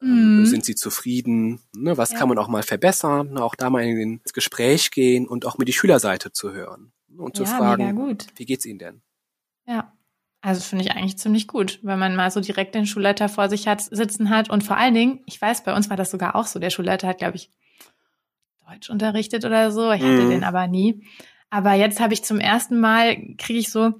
[0.00, 0.46] Ähm, mhm.
[0.46, 1.60] Sind sie zufrieden?
[1.74, 2.18] Ne, was ja.
[2.18, 3.38] kann man auch mal verbessern?
[3.38, 7.44] Auch da mal ins Gespräch gehen und auch mit die Schülerseite zu hören und zu
[7.44, 9.02] ja, fragen, wie geht's ihnen denn?
[9.66, 9.92] Ja.
[10.42, 13.68] Also finde ich eigentlich ziemlich gut, wenn man mal so direkt den Schulleiter vor sich
[13.68, 14.50] hat, sitzen hat.
[14.50, 16.58] Und vor allen Dingen, ich weiß, bei uns war das sogar auch so.
[16.58, 17.48] Der Schulleiter hat, glaube ich,
[18.68, 19.92] Deutsch unterrichtet oder so.
[19.92, 20.30] Ich hatte mhm.
[20.30, 21.06] den aber nie.
[21.48, 23.94] Aber jetzt habe ich zum ersten Mal, kriege ich so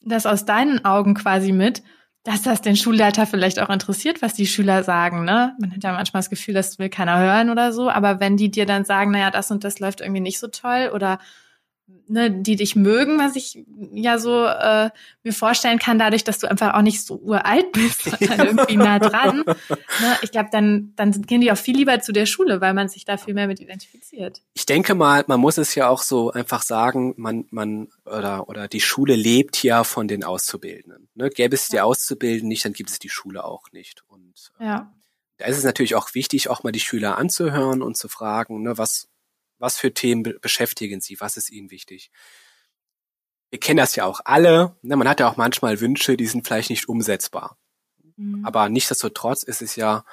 [0.00, 1.84] das aus deinen Augen quasi mit,
[2.24, 5.24] dass das den Schulleiter vielleicht auch interessiert, was die Schüler sagen.
[5.24, 5.54] Ne?
[5.60, 7.90] Man hat ja manchmal das Gefühl, das will keiner hören oder so.
[7.90, 10.90] Aber wenn die dir dann sagen, naja, das und das läuft irgendwie nicht so toll
[10.92, 11.20] oder
[12.08, 14.90] ne, die dich mögen, was ich ja so äh,
[15.22, 18.98] mir vorstellen kann, dadurch, dass du einfach auch nicht so uralt bist, sondern irgendwie nah
[18.98, 19.44] dran.
[19.46, 22.88] Ne, ich glaube, dann, dann gehen die auch viel lieber zu der Schule, weil man
[22.88, 24.42] sich da viel mehr mit identifiziert.
[24.54, 28.68] Ich denke mal, man muss es ja auch so einfach sagen, man, man oder, oder
[28.68, 31.08] die Schule lebt ja von den Auszubildenden.
[31.14, 31.30] Ne?
[31.30, 34.04] Gäbe es die Auszubildenden nicht, dann gibt es die Schule auch nicht.
[34.08, 34.92] Und äh, ja.
[35.38, 38.78] da ist es natürlich auch wichtig, auch mal die Schüler anzuhören und zu fragen, ne,
[38.78, 39.08] was,
[39.58, 41.20] was für Themen be beschäftigen Sie?
[41.20, 42.10] Was ist Ihnen wichtig?
[43.50, 44.76] Wir kennen das ja auch alle.
[44.82, 44.96] Ne?
[44.96, 47.58] Man hat ja auch manchmal Wünsche, die sind vielleicht nicht umsetzbar.
[48.16, 48.44] Mhm.
[48.44, 50.04] Aber nichtsdestotrotz ist es ja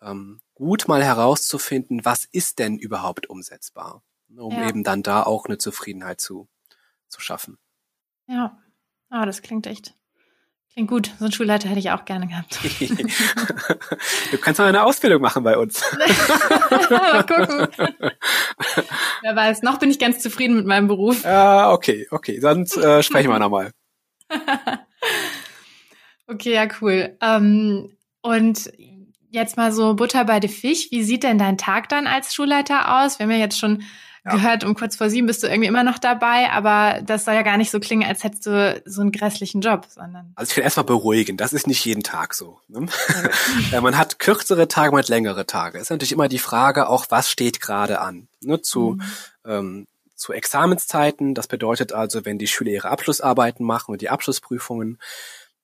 [0.00, 4.42] ähm, gut, mal herauszufinden, was ist denn überhaupt umsetzbar, ne?
[4.42, 4.68] um ja.
[4.68, 6.48] eben dann da auch eine Zufriedenheit zu,
[7.08, 7.58] zu schaffen.
[8.26, 8.62] Ja,
[9.08, 9.96] ah, das klingt echt
[10.74, 11.10] Klingt gut.
[11.18, 12.58] So einen Schulleiter hätte ich auch gerne gehabt.
[14.30, 15.82] du kannst mal eine Ausbildung machen bei uns.
[16.90, 17.68] mal gucken.
[19.20, 21.24] Wer weiß, noch bin ich ganz zufrieden mit meinem Beruf.
[21.24, 22.40] Ja, okay, okay.
[22.40, 23.72] Sonst äh, sprechen wir nochmal.
[26.26, 27.18] okay, ja, cool.
[27.20, 28.72] Ähm, und
[29.28, 30.90] jetzt mal so Butter bei de Fisch.
[30.90, 33.18] Wie sieht denn dein Tag dann als Schulleiter aus?
[33.18, 33.82] Wir haben ja jetzt schon
[34.24, 34.32] ja.
[34.32, 37.42] gehört, um kurz vor sieben bist du irgendwie immer noch dabei, aber das soll ja
[37.42, 40.32] gar nicht so klingen, als hättest du so einen grässlichen Job, sondern.
[40.36, 42.60] Also ich will erstmal beruhigen, das ist nicht jeden Tag so.
[42.68, 42.86] Ne?
[43.72, 43.80] Ja.
[43.80, 45.78] man hat kürzere Tage, man hat längere Tage.
[45.78, 48.28] Es ist natürlich immer die Frage auch, was steht gerade an.
[48.40, 48.62] Ne?
[48.62, 49.02] Zu, mhm.
[49.44, 54.98] ähm, zu Examenszeiten, das bedeutet also, wenn die Schüler ihre Abschlussarbeiten machen und die Abschlussprüfungen,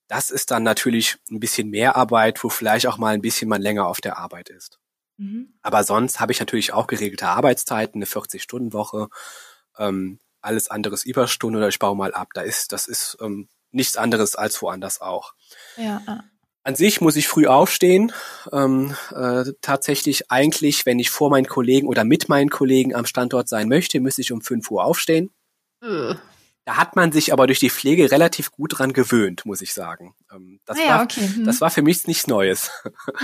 [0.08, 3.62] das ist dann natürlich ein bisschen mehr Arbeit, wo vielleicht auch mal ein bisschen man
[3.62, 4.80] länger auf der Arbeit ist.
[5.18, 5.52] Mhm.
[5.62, 9.08] Aber sonst habe ich natürlich auch geregelte Arbeitszeiten, eine 40-Stunden-Woche,
[9.76, 12.28] ähm, alles anderes Überstunden oder ich baue mal ab.
[12.34, 15.34] Da ist, das ist ähm, nichts anderes als woanders auch.
[15.76, 16.24] Ja.
[16.62, 18.12] An sich muss ich früh aufstehen.
[18.52, 23.48] Ähm, äh, tatsächlich eigentlich, wenn ich vor meinen Kollegen oder mit meinen Kollegen am Standort
[23.48, 25.30] sein möchte, müsste ich um 5 Uhr aufstehen.
[25.82, 26.14] Äh.
[26.68, 30.14] Da hat man sich aber durch die Pflege relativ gut dran gewöhnt, muss ich sagen.
[30.30, 31.26] Ähm, das, ah ja, war, okay.
[31.26, 31.46] hm.
[31.46, 32.70] das war für mich nichts Neues.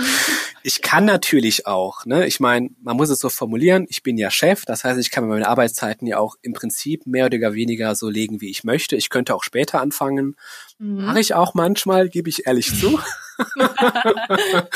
[0.63, 4.31] ich kann natürlich auch, ne, ich meine, man muss es so formulieren, ich bin ja
[4.31, 8.09] Chef, das heißt, ich kann meine Arbeitszeiten ja auch im Prinzip mehr oder weniger so
[8.09, 8.95] legen, wie ich möchte.
[8.95, 10.37] Ich könnte auch später anfangen.
[10.79, 11.05] Mhm.
[11.05, 12.99] Mache ich auch manchmal, gebe ich ehrlich zu.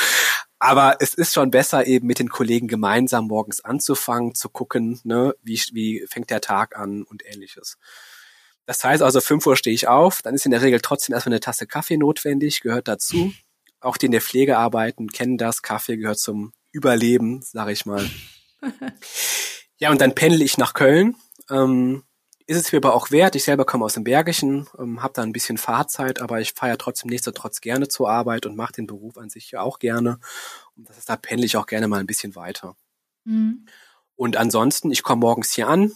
[0.60, 5.34] Aber es ist schon besser, eben mit den Kollegen gemeinsam morgens anzufangen, zu gucken, ne,
[5.42, 7.76] wie, wie fängt der Tag an und ähnliches.
[8.70, 11.32] Das heißt also, 5 Uhr stehe ich auf, dann ist in der Regel trotzdem erstmal
[11.32, 13.32] eine Tasse Kaffee notwendig, gehört dazu.
[13.80, 15.62] Auch die in der Pflege arbeiten, kennen das.
[15.62, 18.08] Kaffee gehört zum Überleben, sage ich mal.
[19.78, 21.16] Ja, und dann pendel ich nach Köln.
[21.48, 22.04] Ähm,
[22.46, 23.34] ist es mir aber auch wert.
[23.34, 26.72] Ich selber komme aus dem Bergischen, ähm, habe da ein bisschen Fahrzeit, aber ich fahre
[26.72, 30.20] ja trotzdem nichtsdestotrotz gerne zur Arbeit und mache den Beruf an sich ja auch gerne.
[30.76, 32.76] Und das ist, da pendel ich auch gerne mal ein bisschen weiter.
[33.24, 33.66] Mhm.
[34.16, 35.92] Und ansonsten, ich komme morgens hier an,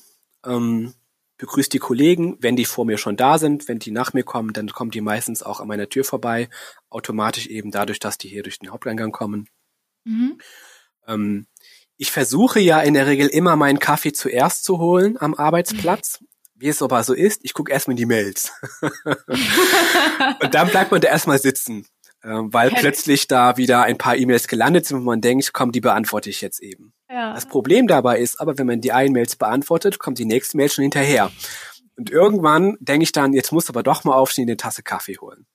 [0.47, 0.95] ähm,
[1.37, 3.69] begrüße die Kollegen, wenn die vor mir schon da sind.
[3.69, 6.49] Wenn die nach mir kommen, dann kommen die meistens auch an meiner Tür vorbei.
[6.91, 9.49] Automatisch eben dadurch, dass die hier durch den Haupteingang kommen.
[10.05, 10.39] Mhm.
[11.07, 11.47] Ähm,
[11.97, 16.21] ich versuche ja in der Regel immer meinen Kaffee zuerst zu holen am Arbeitsplatz.
[16.21, 16.27] Mhm.
[16.57, 18.53] Wie es aber so ist, ich gucke erstmal in die Mails.
[18.81, 21.85] und dann bleibt man da erstmal sitzen,
[22.25, 22.81] weil hey.
[22.81, 26.41] plötzlich da wieder ein paar E-Mails gelandet sind und man denkt, komm, die beantworte ich
[26.41, 26.93] jetzt eben.
[27.11, 27.35] Ja.
[27.35, 30.71] Das Problem dabei ist aber, wenn man die einen Mails beantwortet, kommt die nächste Mail
[30.71, 31.31] schon hinterher.
[31.97, 35.47] Und irgendwann denke ich dann, jetzt muss aber doch mal aufstehen, eine Tasse Kaffee holen.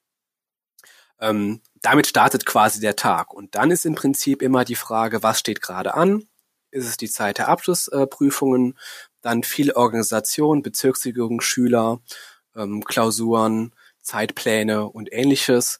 [1.19, 3.33] Ähm, damit startet quasi der Tag.
[3.33, 6.23] Und dann ist im Prinzip immer die Frage, was steht gerade an?
[6.71, 8.75] Ist es die Zeit der Abschlussprüfungen?
[9.21, 11.99] dann viel Organisation, Bezirksregierung, Schüler,
[12.55, 15.79] ähm, Klausuren, Zeitpläne und ähnliches.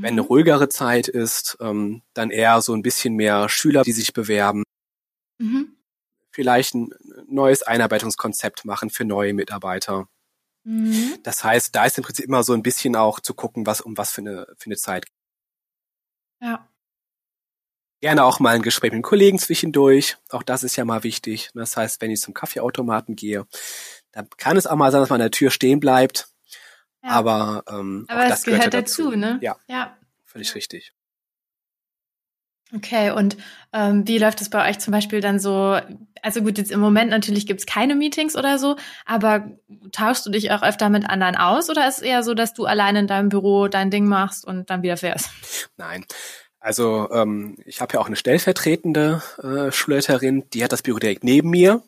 [0.00, 4.12] Wenn eine ruhigere Zeit ist, ähm, dann eher so ein bisschen mehr Schüler, die sich
[4.12, 4.62] bewerben.
[5.38, 5.76] Mhm.
[6.30, 6.90] Vielleicht ein
[7.26, 10.08] neues Einarbeitungskonzept machen für neue Mitarbeiter.
[10.64, 11.18] Mhm.
[11.22, 13.96] Das heißt, da ist im Prinzip immer so ein bisschen auch zu gucken, was um
[13.96, 15.06] was für eine, für eine Zeit.
[16.40, 16.68] Ja.
[18.00, 20.16] Gerne auch mal ein Gespräch mit Kollegen zwischendurch.
[20.30, 21.50] Auch das ist ja mal wichtig.
[21.54, 23.46] Das heißt, wenn ich zum Kaffeeautomaten gehe,
[24.12, 26.28] dann kann es auch mal sein, dass man an der Tür stehen bleibt.
[27.02, 27.10] Ja.
[27.10, 29.38] Aber, ähm, Aber das gehört, gehört dazu, dazu, ne?
[29.40, 29.56] Ja.
[29.68, 29.96] Ja.
[30.24, 30.92] Völlig richtig.
[32.74, 33.38] Okay, und
[33.72, 35.78] ähm, wie läuft es bei euch zum Beispiel dann so?
[36.20, 39.50] Also gut, jetzt im Moment natürlich gibt's keine Meetings oder so, aber
[39.92, 42.66] tauschst du dich auch öfter mit anderen aus oder ist es eher so, dass du
[42.66, 45.30] allein in deinem Büro dein Ding machst und dann wieder fährst?
[45.78, 46.04] Nein.
[46.60, 51.24] Also ähm, ich habe ja auch eine stellvertretende äh, Schulleiterin, die hat das Büro direkt
[51.24, 51.82] neben mir.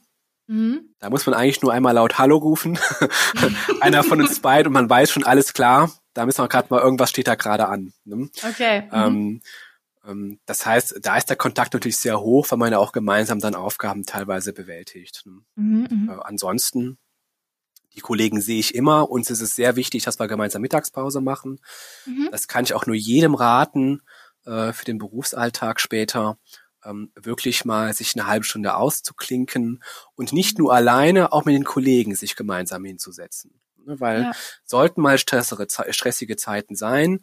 [0.50, 0.96] Mhm.
[0.98, 2.76] Da muss man eigentlich nur einmal laut Hallo rufen.
[3.80, 5.92] Einer von uns beiden und man weiß schon alles klar.
[6.12, 7.92] Da müssen wir gerade mal, irgendwas steht da gerade an.
[8.04, 8.28] Ne?
[8.42, 8.82] Okay.
[8.86, 8.90] Mhm.
[8.92, 9.40] Ähm,
[10.04, 13.38] ähm, das heißt, da ist der Kontakt natürlich sehr hoch, weil man ja auch gemeinsam
[13.38, 15.22] dann Aufgaben teilweise bewältigt.
[15.24, 15.40] Ne?
[15.54, 16.98] Mhm, mhm, äh, ansonsten,
[17.94, 19.08] die Kollegen sehe ich immer.
[19.08, 21.60] Uns ist es sehr wichtig, dass wir gemeinsam Mittagspause machen.
[22.06, 22.28] Mhm.
[22.32, 24.02] Das kann ich auch nur jedem raten
[24.46, 26.38] äh, für den Berufsalltag später,
[26.84, 29.82] ähm, wirklich mal sich eine halbe Stunde auszuklinken
[30.14, 33.60] und nicht nur alleine, auch mit den Kollegen sich gemeinsam hinzusetzen.
[33.84, 34.32] Ne, weil ja.
[34.64, 37.20] sollten mal stressere, stressige Zeiten sein,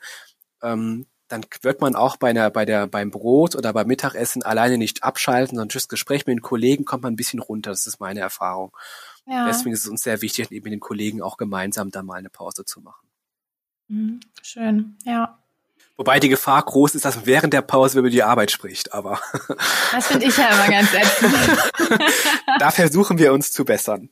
[0.61, 4.77] ähm, dann wird man auch bei einer, bei der, beim Brot oder beim Mittagessen alleine
[4.77, 7.71] nicht abschalten, sondern durch Gespräch mit den Kollegen kommt man ein bisschen runter.
[7.71, 8.75] Das ist meine Erfahrung.
[9.25, 9.45] Ja.
[9.45, 12.29] Deswegen ist es uns sehr wichtig, eben mit den Kollegen auch gemeinsam da mal eine
[12.29, 13.09] Pause zu machen.
[13.89, 14.19] Mhm.
[14.41, 15.37] Schön, ja.
[15.97, 19.19] Wobei die Gefahr groß ist, dass man während der Pause über die Arbeit spricht, aber.
[19.91, 21.33] Das finde ich ja immer ganz ätzend.
[22.59, 24.09] da versuchen wir uns zu bessern.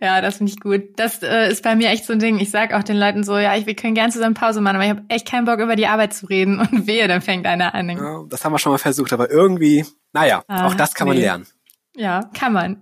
[0.00, 0.82] Ja, das finde ich gut.
[0.96, 2.38] Das äh, ist bei mir echt so ein Ding.
[2.38, 4.84] Ich sag auch den Leuten so, ja, ich, wir können gerne zusammen Pause machen, aber
[4.84, 6.58] ich habe echt keinen Bock, über die Arbeit zu reden.
[6.60, 7.88] Und wehe, dann fängt einer an.
[7.88, 11.14] Ja, das haben wir schon mal versucht, aber irgendwie, naja, ah, auch das kann nee.
[11.14, 11.46] man lernen.
[11.96, 12.80] Ja, kann man.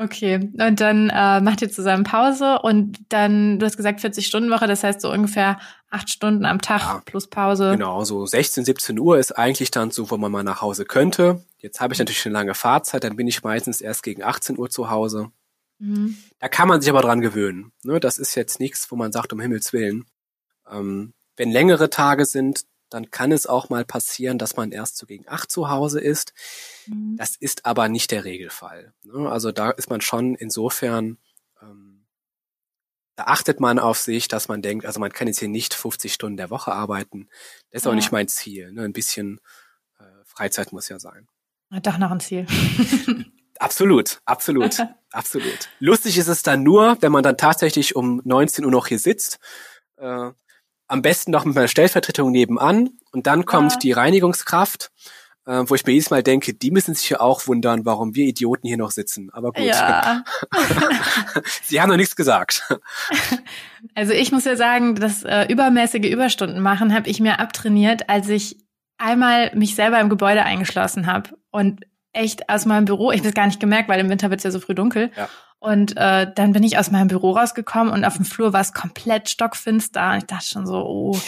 [0.00, 4.84] Okay, und dann äh, macht ihr zusammen Pause und dann, du hast gesagt 40-Stunden-Woche, das
[4.84, 5.58] heißt so ungefähr
[5.90, 7.72] acht Stunden am Tag ja, plus Pause.
[7.72, 11.44] Genau, so 16, 17 Uhr ist eigentlich dann so, wo man mal nach Hause könnte.
[11.58, 14.70] Jetzt habe ich natürlich eine lange Fahrzeit, dann bin ich meistens erst gegen 18 Uhr
[14.70, 15.32] zu Hause.
[15.80, 16.16] Mhm.
[16.38, 17.72] Da kann man sich aber dran gewöhnen.
[17.82, 17.98] Ne?
[17.98, 20.04] Das ist jetzt nichts, wo man sagt, um Himmels Willen.
[20.70, 25.06] Ähm, wenn längere Tage sind, dann kann es auch mal passieren, dass man erst so
[25.06, 26.32] gegen acht zu Hause ist.
[26.86, 27.16] Mhm.
[27.16, 28.92] Das ist aber nicht der Regelfall.
[29.04, 29.30] Ne?
[29.30, 31.18] Also da ist man schon insofern,
[31.62, 32.06] ähm,
[33.16, 36.12] da achtet man auf sich, dass man denkt, also man kann jetzt hier nicht 50
[36.12, 37.28] Stunden der Woche arbeiten.
[37.70, 37.90] Das ist ja.
[37.90, 38.72] auch nicht mein Ziel.
[38.72, 38.82] Ne?
[38.82, 39.40] Ein bisschen
[39.98, 41.28] äh, Freizeit muss ja sein.
[41.82, 42.46] Doch noch ein Ziel.
[43.58, 44.78] Absolut, absolut,
[45.10, 45.68] absolut.
[45.80, 49.40] Lustig ist es dann nur, wenn man dann tatsächlich um 19 Uhr noch hier sitzt.
[49.96, 50.30] Äh,
[50.88, 53.78] am besten noch mit meiner Stellvertretung nebenan und dann kommt ja.
[53.78, 54.90] die Reinigungskraft,
[55.46, 58.26] äh, wo ich mir jedes Mal denke, die müssen sich ja auch wundern, warum wir
[58.26, 59.30] Idioten hier noch sitzen.
[59.32, 59.64] Aber gut.
[59.64, 60.24] Ja.
[61.62, 62.68] Sie haben noch nichts gesagt.
[63.94, 68.28] Also ich muss ja sagen, das äh, übermäßige Überstunden machen habe ich mir abtrainiert, als
[68.28, 68.58] ich
[68.98, 73.34] einmal mich selber im Gebäude eingeschlossen habe und echt aus meinem Büro, ich habe es
[73.34, 75.12] gar nicht gemerkt, weil im Winter wird es ja so früh dunkel.
[75.16, 75.28] Ja.
[75.60, 78.72] Und äh, dann bin ich aus meinem Büro rausgekommen und auf dem Flur war es
[78.72, 80.12] komplett stockfinster.
[80.12, 81.18] Und ich dachte schon so, oh.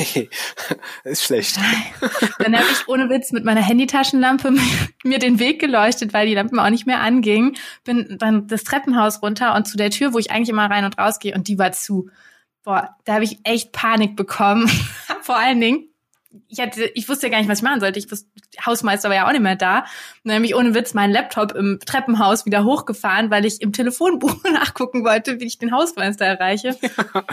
[1.05, 1.59] ist schlecht.
[2.39, 4.55] Dann habe ich ohne Witz mit meiner Handytaschenlampe
[5.05, 7.57] mir den Weg geleuchtet, weil die Lampen auch nicht mehr angingen.
[7.83, 10.97] Bin dann das Treppenhaus runter und zu der Tür, wo ich eigentlich immer rein und
[10.97, 12.09] raus gehe, und die war zu.
[12.63, 14.71] Boah, da habe ich echt Panik bekommen.
[15.23, 15.89] Vor allen Dingen,
[16.49, 17.99] ich hatte, ich wusste ja gar nicht, was ich machen sollte.
[17.99, 18.29] Ich wusste,
[18.65, 19.81] Hausmeister war ja auch nicht mehr da.
[19.81, 19.87] Und
[20.25, 24.37] dann habe ich ohne Witz meinen Laptop im Treppenhaus wieder hochgefahren, weil ich im Telefonbuch
[24.53, 26.77] nachgucken wollte, wie ich den Hausmeister erreiche.
[26.81, 27.25] Ja.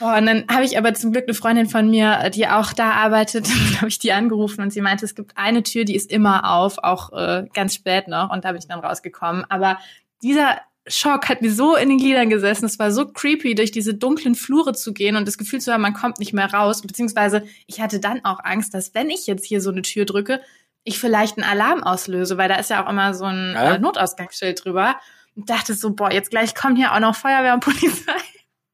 [0.00, 2.92] Oh, und dann habe ich aber zum Glück eine Freundin von mir, die auch da
[2.92, 6.52] arbeitet, habe ich die angerufen und sie meinte, es gibt eine Tür, die ist immer
[6.52, 8.30] auf, auch äh, ganz spät noch.
[8.30, 9.44] Und da bin ich dann rausgekommen.
[9.48, 9.78] Aber
[10.22, 12.66] dieser Schock hat mir so in den Gliedern gesessen.
[12.66, 15.80] Es war so creepy, durch diese dunklen Flure zu gehen und das Gefühl zu haben,
[15.80, 16.82] man kommt nicht mehr raus.
[16.82, 20.40] Beziehungsweise ich hatte dann auch Angst, dass wenn ich jetzt hier so eine Tür drücke,
[20.84, 23.74] ich vielleicht einen Alarm auslöse, weil da ist ja auch immer so ein ja.
[23.74, 25.00] Äh, Notausgangsschild drüber.
[25.34, 28.12] Und dachte so, boah, jetzt gleich kommen hier auch noch Feuerwehr und Polizei.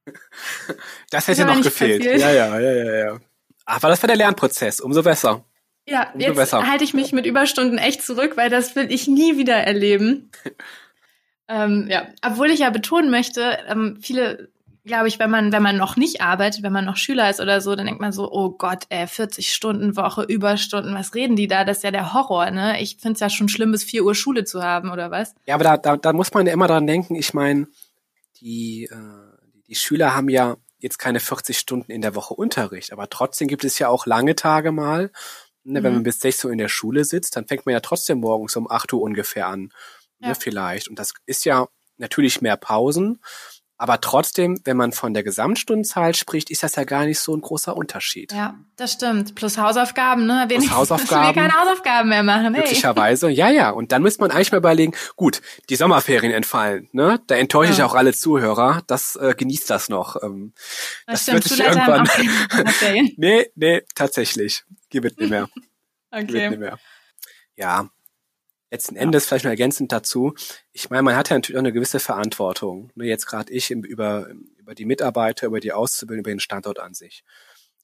[1.11, 2.01] Das hätte das noch gefehlt.
[2.01, 2.21] Passiert.
[2.21, 3.19] Ja, ja, ja, ja, ja.
[3.65, 5.45] Aber das war der Lernprozess, umso besser.
[5.87, 6.67] Ja, umso jetzt besser.
[6.67, 10.31] halte ich mich mit Überstunden echt zurück, weil das will ich nie wieder erleben.
[11.51, 14.49] Ähm, ja, obwohl ich ja betonen möchte, ähm, viele,
[14.85, 17.59] glaube ich, wenn man, wenn man noch nicht arbeitet, wenn man noch Schüler ist oder
[17.59, 21.47] so, dann denkt man so, oh Gott, ey, 40 Stunden Woche, Überstunden, was reden die
[21.47, 21.65] da?
[21.65, 22.81] Das ist ja der Horror, ne?
[22.81, 25.35] Ich finde es ja schon schlimm, bis 4 Uhr Schule zu haben, oder was?
[25.45, 27.67] Ja, aber da, da, da muss man ja immer dran denken, ich meine,
[28.39, 29.37] die, äh,
[29.67, 33.65] die Schüler haben ja jetzt keine 40 Stunden in der Woche Unterricht, aber trotzdem gibt
[33.65, 35.11] es ja auch lange Tage mal.
[35.63, 35.83] Ne, mhm.
[35.83, 38.55] Wenn man bis 6 Uhr in der Schule sitzt, dann fängt man ja trotzdem morgens
[38.55, 39.71] um 8 Uhr ungefähr an
[40.21, 40.29] ja.
[40.29, 40.87] ne, vielleicht.
[40.87, 43.19] Und das ist ja natürlich mehr Pausen,
[43.81, 47.41] aber trotzdem, wenn man von der Gesamtstundenzahl spricht, ist das ja gar nicht so ein
[47.41, 48.31] großer Unterschied.
[48.31, 49.33] Ja, das stimmt.
[49.33, 50.45] Plus Hausaufgaben, ne?
[50.49, 51.35] Wenig, Plus Hausaufgaben.
[51.35, 52.53] wir keine Hausaufgaben mehr machen.
[52.53, 52.61] Hey.
[52.61, 53.71] Möglicherweise, ja, ja.
[53.71, 57.21] Und dann müsste man eigentlich mal überlegen, gut, die Sommerferien entfallen, ne?
[57.25, 57.77] Da enttäusche ja.
[57.79, 58.83] ich auch alle Zuhörer.
[58.85, 60.21] Das äh, genießt das noch.
[60.21, 60.53] Ähm,
[61.07, 62.07] das, das wird sich irgendwann.
[63.17, 64.63] nee, nee, tatsächlich.
[64.91, 65.49] Gib es nicht mehr.
[66.11, 66.25] okay.
[66.27, 66.77] Gib nicht mehr.
[67.55, 67.89] Ja,
[68.71, 69.01] letzten ja.
[69.01, 70.33] Endes vielleicht noch ergänzend dazu,
[70.71, 72.91] ich meine, man hat ja natürlich auch eine gewisse Verantwortung.
[72.95, 76.79] Ne, jetzt gerade ich im, über, über die Mitarbeiter, über die Auszubildenden, über den Standort
[76.79, 77.23] an sich.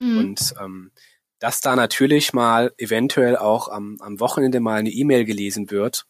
[0.00, 0.18] Mhm.
[0.18, 0.90] Und ähm,
[1.38, 6.06] dass da natürlich mal eventuell auch am, am Wochenende mal eine E-Mail gelesen wird,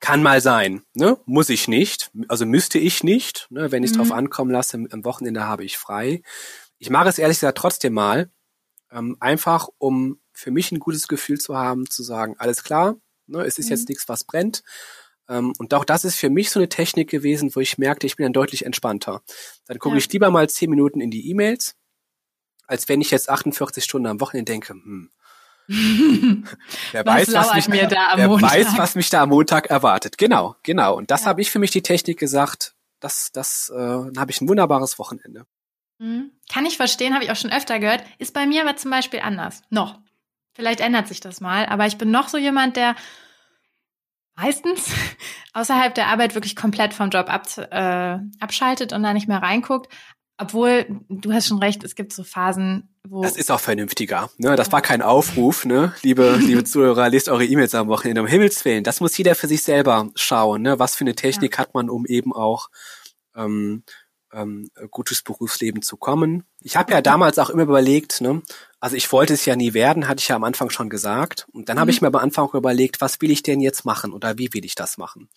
[0.00, 0.82] kann mal sein.
[0.94, 1.18] Ne?
[1.26, 2.10] Muss ich nicht.
[2.28, 3.46] Also müsste ich nicht.
[3.50, 3.70] Ne?
[3.70, 3.98] Wenn ich mhm.
[3.98, 6.22] drauf ankommen lasse, am Wochenende habe ich frei.
[6.78, 8.30] Ich mache es ehrlich gesagt trotzdem mal.
[8.90, 12.96] Ähm, einfach um für mich ein gutes Gefühl zu haben, zu sagen, alles klar,
[13.26, 13.42] Ne?
[13.42, 13.72] Es ist mhm.
[13.72, 14.62] jetzt nichts, was brennt.
[15.28, 18.16] Ähm, und auch das ist für mich so eine Technik gewesen, wo ich merkte, ich
[18.16, 19.22] bin dann deutlich entspannter.
[19.66, 19.98] Dann gucke ja.
[19.98, 21.76] ich lieber mal zehn Minuten in die E-Mails,
[22.66, 25.10] als wenn ich jetzt 48 Stunden am Wochenende denke, hm,
[26.92, 28.50] wer was weiß, was mich, mir da am wer Montag?
[28.50, 30.18] weiß, was mich da am Montag erwartet.
[30.18, 30.96] Genau, genau.
[30.96, 31.26] Und das ja.
[31.28, 32.74] habe ich für mich die Technik gesagt.
[33.00, 35.46] Das, das äh, dann habe ich ein wunderbares Wochenende.
[35.98, 36.32] Mhm.
[36.52, 38.04] Kann ich verstehen, habe ich auch schon öfter gehört.
[38.18, 39.62] Ist bei mir aber zum Beispiel anders.
[39.70, 40.00] Noch.
[40.54, 42.94] Vielleicht ändert sich das mal, aber ich bin noch so jemand, der
[44.34, 44.90] meistens
[45.54, 49.92] außerhalb der Arbeit wirklich komplett vom Job ab, äh, abschaltet und da nicht mehr reinguckt.
[50.38, 53.22] Obwohl, du hast schon recht, es gibt so Phasen, wo.
[53.22, 54.30] Das ist auch vernünftiger.
[54.38, 54.56] Ne?
[54.56, 55.94] Das war kein Aufruf, ne?
[56.02, 58.22] Liebe, liebe Zuhörer, lest eure E-Mails am Wochenende.
[58.22, 58.82] Um Himmels Willen.
[58.82, 60.78] Das muss jeder für sich selber schauen, ne?
[60.78, 61.58] Was für eine Technik ja.
[61.58, 62.70] hat man, um eben auch
[63.36, 63.84] ähm,
[64.32, 66.44] ähm, gutes Berufsleben zu kommen.
[66.60, 68.42] Ich habe ja damals auch immer überlegt, ne,
[68.80, 71.46] also ich wollte es ja nie werden, hatte ich ja am Anfang schon gesagt.
[71.52, 71.80] Und dann mhm.
[71.80, 74.52] habe ich mir am Anfang auch überlegt, was will ich denn jetzt machen oder wie
[74.52, 75.28] will ich das machen?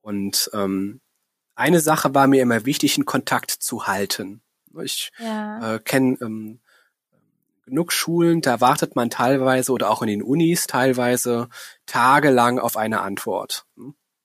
[0.00, 1.00] Und ähm,
[1.54, 4.42] eine Sache war mir immer wichtig, einen Kontakt zu halten.
[4.82, 5.76] Ich ja.
[5.76, 6.60] äh, kenne ähm,
[7.64, 11.48] genug Schulen, da wartet man teilweise oder auch in den Unis teilweise
[11.86, 13.66] tagelang auf eine Antwort.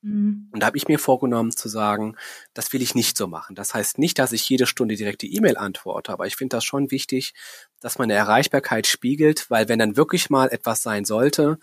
[0.02, 0.12] Hm?
[0.12, 0.50] Mhm.
[0.52, 2.16] Und da habe ich mir vorgenommen zu sagen,
[2.54, 3.56] das will ich nicht so machen.
[3.56, 6.64] Das heißt nicht, dass ich jede Stunde direkt die E-Mail antworte, aber ich finde das
[6.64, 7.34] schon wichtig,
[7.80, 11.60] dass man eine Erreichbarkeit spiegelt, weil wenn dann wirklich mal etwas sein sollte,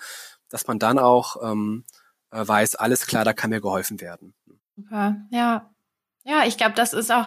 [0.49, 1.85] dass man dann auch ähm,
[2.31, 4.35] äh, weiß, alles klar, da kann mir geholfen werden.
[4.77, 5.71] Super, ja.
[6.25, 7.27] Ja, ich glaube, das ist auch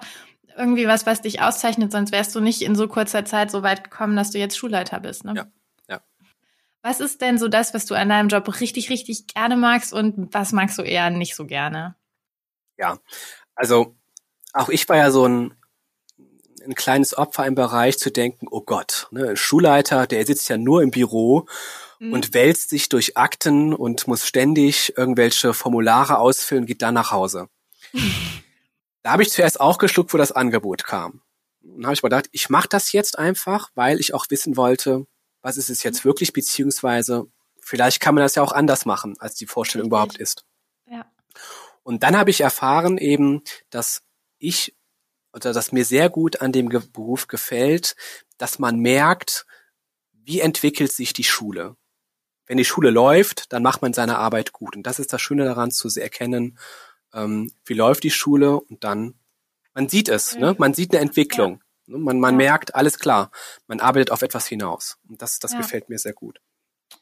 [0.57, 3.85] irgendwie was, was dich auszeichnet, sonst wärst du nicht in so kurzer Zeit so weit
[3.85, 5.23] gekommen, dass du jetzt Schulleiter bist.
[5.23, 5.33] Ne?
[5.35, 5.47] Ja,
[6.81, 10.33] was ist denn so das, was du an deinem Job richtig, richtig gerne magst und
[10.33, 11.95] was magst du eher nicht so gerne?
[12.77, 12.99] Ja,
[13.55, 13.95] also
[14.53, 15.53] auch ich war ja so ein,
[16.63, 20.57] ein kleines Opfer im Bereich zu denken, oh Gott, ne, ein Schulleiter, der sitzt ja
[20.57, 21.47] nur im Büro
[21.99, 22.13] mhm.
[22.13, 27.49] und wälzt sich durch Akten und muss ständig irgendwelche Formulare ausfüllen, geht dann nach Hause.
[29.03, 31.21] da habe ich zuerst auch geschluckt, wo das Angebot kam.
[31.61, 35.05] Dann habe ich mir gedacht, ich mache das jetzt einfach, weil ich auch wissen wollte,
[35.41, 37.27] was ist es jetzt wirklich, beziehungsweise
[37.61, 39.91] vielleicht kann man das ja auch anders machen, als die Vorstellung Richtig.
[39.91, 40.45] überhaupt ist.
[40.89, 41.05] Ja.
[41.83, 44.01] Und dann habe ich erfahren eben, dass
[44.37, 44.75] ich
[45.33, 47.95] oder dass mir sehr gut an dem Beruf gefällt,
[48.37, 49.45] dass man merkt,
[50.13, 51.75] wie entwickelt sich die Schule.
[52.47, 54.75] Wenn die Schule läuft, dann macht man seine Arbeit gut.
[54.75, 56.57] Und das ist das Schöne daran zu erkennen,
[57.13, 59.15] ähm, wie läuft die Schule und dann,
[59.73, 60.55] man sieht es, ne?
[60.57, 61.53] man sieht eine Entwicklung.
[61.53, 62.49] Ne, man, man ja.
[62.49, 63.31] merkt, alles klar,
[63.67, 64.97] man arbeitet auf etwas hinaus.
[65.07, 65.59] Und das, das ja.
[65.59, 66.39] gefällt mir sehr gut.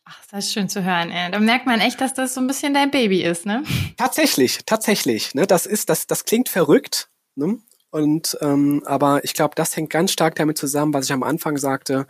[0.04, 1.12] Ach, das ist schön zu hören.
[1.12, 1.32] Ey.
[1.32, 3.64] Da merkt man echt, dass das so ein bisschen dein Baby ist, ne?
[3.98, 5.36] Tatsächlich, tatsächlich.
[5.36, 5.48] Ne?
[5.48, 7.60] Das ist, das, das klingt verrückt, ne?
[7.90, 11.58] Und ähm, aber ich glaube, das hängt ganz stark damit zusammen, was ich am Anfang
[11.58, 12.06] sagte.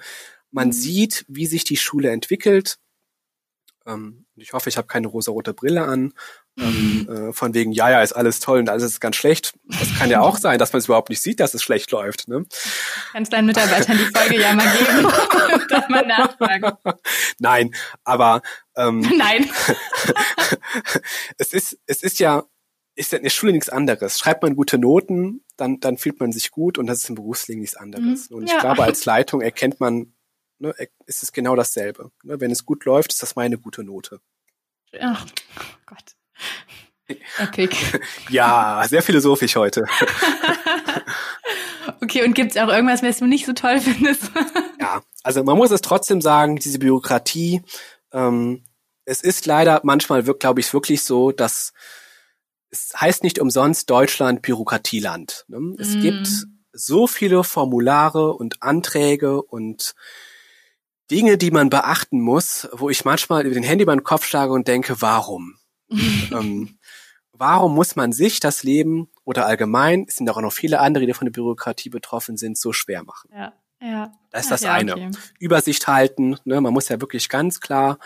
[0.52, 0.74] Man mhm.
[0.74, 2.80] sieht, wie sich die Schule entwickelt.
[3.86, 6.14] Ähm, ich hoffe, ich habe keine rosa-rote Brille an.
[6.60, 9.54] Ähm, äh, von wegen, ja, ja, ist alles toll und alles ist ganz schlecht.
[9.66, 12.28] Das kann ja auch sein, dass man es überhaupt nicht sieht, dass es schlecht läuft.
[12.28, 12.46] Ne?
[13.12, 15.06] Kannst deinen Mitarbeitern die Folge ja mal geben
[15.54, 16.72] und dann mal nachfragen.
[17.38, 18.42] Nein, aber
[18.76, 19.50] ähm, Nein.
[21.38, 22.44] es ist, es ist ja,
[22.96, 24.18] ist ja in der Schule nichts anderes.
[24.18, 27.62] Schreibt man gute Noten, dann, dann fühlt man sich gut und das ist im Berufsleben
[27.62, 28.30] nichts anderes.
[28.30, 28.38] Mhm.
[28.38, 28.60] Und ich ja.
[28.60, 30.14] glaube, als Leitung erkennt man,
[30.58, 30.74] ne,
[31.06, 32.12] ist es genau dasselbe.
[32.24, 34.22] Ne, wenn es gut läuft, ist das meine gute Note.
[35.00, 35.26] Ach,
[35.60, 36.17] oh Gott.
[37.38, 37.76] Epic.
[38.30, 39.86] ja, sehr philosophisch heute.
[42.02, 44.32] okay, und gibt's auch irgendwas, was du nicht so toll findest?
[44.80, 47.62] ja, also man muss es trotzdem sagen, diese Bürokratie,
[48.12, 48.64] ähm,
[49.06, 51.72] es ist leider manchmal, glaube ich, wirklich so, dass
[52.70, 55.46] es heißt nicht umsonst Deutschland Bürokratieland.
[55.48, 55.76] Ne?
[55.80, 56.02] Es mm.
[56.02, 56.28] gibt
[56.74, 59.96] so viele Formulare und Anträge und
[61.10, 64.68] Dinge, die man beachten muss, wo ich manchmal über den Handy den Kopf schlage und
[64.68, 65.57] denke, warum?
[66.32, 66.78] ähm,
[67.34, 71.14] warum muss man sich das Leben oder allgemein, es sind auch noch viele andere, die
[71.14, 73.30] von der Bürokratie betroffen sind, so schwer machen?
[73.34, 74.12] Ja, ja.
[74.32, 74.94] Das ist das ja, eine.
[74.94, 75.12] Okay.
[75.40, 76.62] Übersicht halten, ne?
[76.62, 78.00] man muss ja wirklich ganz klar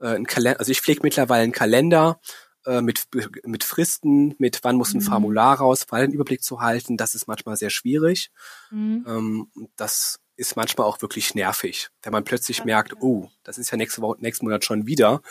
[0.00, 2.20] äh, ein Kalender, also ich pflege mittlerweile einen Kalender
[2.66, 3.08] äh, mit,
[3.44, 5.06] mit Fristen, mit wann muss ein mhm.
[5.06, 8.30] Formular raus, weil einen Überblick zu halten, das ist manchmal sehr schwierig.
[8.70, 9.04] Mhm.
[9.06, 13.76] Ähm, das ist manchmal auch wirklich nervig, wenn man plötzlich merkt, oh, das ist ja
[13.76, 15.22] nächste Woche, nächsten Monat schon wieder.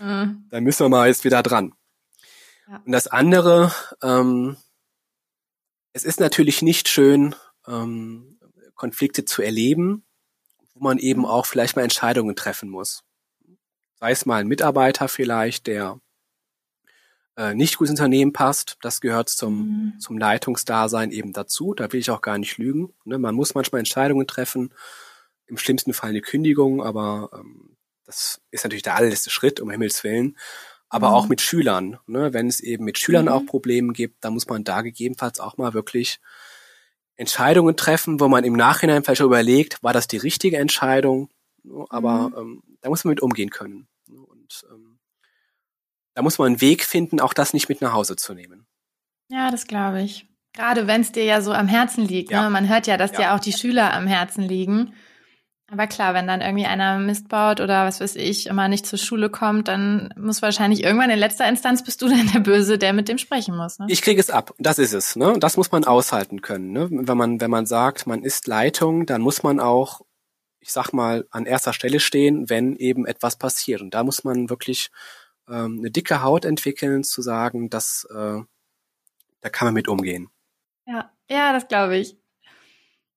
[0.00, 0.46] Mhm.
[0.50, 1.74] Dann müssen wir mal jetzt wieder dran.
[2.68, 2.82] Ja.
[2.84, 4.56] Und das andere, ähm,
[5.92, 7.34] es ist natürlich nicht schön,
[7.66, 8.38] ähm,
[8.74, 10.04] Konflikte zu erleben,
[10.74, 13.02] wo man eben auch vielleicht mal Entscheidungen treffen muss.
[13.96, 16.00] Sei es mal ein Mitarbeiter vielleicht, der
[17.36, 18.78] äh, nicht gut ins Unternehmen passt.
[18.80, 20.00] Das gehört zum, mhm.
[20.00, 21.74] zum Leitungsdasein eben dazu.
[21.74, 22.94] Da will ich auch gar nicht lügen.
[23.04, 23.18] Ne?
[23.18, 24.72] Man muss manchmal Entscheidungen treffen.
[25.46, 27.76] Im schlimmsten Fall eine Kündigung, aber ähm,
[28.10, 30.36] das ist natürlich der allerletzte Schritt, um Himmels Willen.
[30.88, 31.14] Aber mhm.
[31.14, 31.98] auch mit Schülern.
[32.06, 32.32] Ne?
[32.32, 33.32] Wenn es eben mit Schülern mhm.
[33.32, 36.18] auch Probleme gibt, dann muss man da gegebenenfalls auch mal wirklich
[37.14, 41.30] Entscheidungen treffen, wo man im Nachhinein vielleicht überlegt, war das die richtige Entscheidung?
[41.90, 42.36] Aber mhm.
[42.36, 43.86] ähm, da muss man mit umgehen können.
[44.08, 44.98] Und ähm,
[46.14, 48.66] da muss man einen Weg finden, auch das nicht mit nach Hause zu nehmen.
[49.28, 50.26] Ja, das glaube ich.
[50.52, 52.32] Gerade wenn es dir ja so am Herzen liegt.
[52.32, 52.42] Ja.
[52.42, 52.50] Ne?
[52.50, 53.18] Man hört ja, dass ja.
[53.18, 54.94] dir auch die Schüler am Herzen liegen.
[55.72, 58.98] Aber klar, wenn dann irgendwie einer Mist baut oder was weiß ich, immer nicht zur
[58.98, 62.92] Schule kommt, dann muss wahrscheinlich irgendwann in letzter Instanz bist du dann der Böse, der
[62.92, 63.78] mit dem sprechen muss.
[63.78, 63.86] Ne?
[63.88, 64.52] Ich kriege es ab.
[64.58, 65.14] Das ist es.
[65.14, 65.36] Ne?
[65.38, 66.72] Das muss man aushalten können.
[66.72, 66.88] Ne?
[66.90, 70.00] Wenn man, wenn man sagt, man ist Leitung, dann muss man auch,
[70.58, 73.80] ich sag mal, an erster Stelle stehen, wenn eben etwas passiert.
[73.80, 74.90] Und da muss man wirklich
[75.48, 78.40] ähm, eine dicke Haut entwickeln, zu sagen, dass äh,
[79.40, 80.30] da kann man mit umgehen.
[80.86, 82.19] Ja, ja, das glaube ich.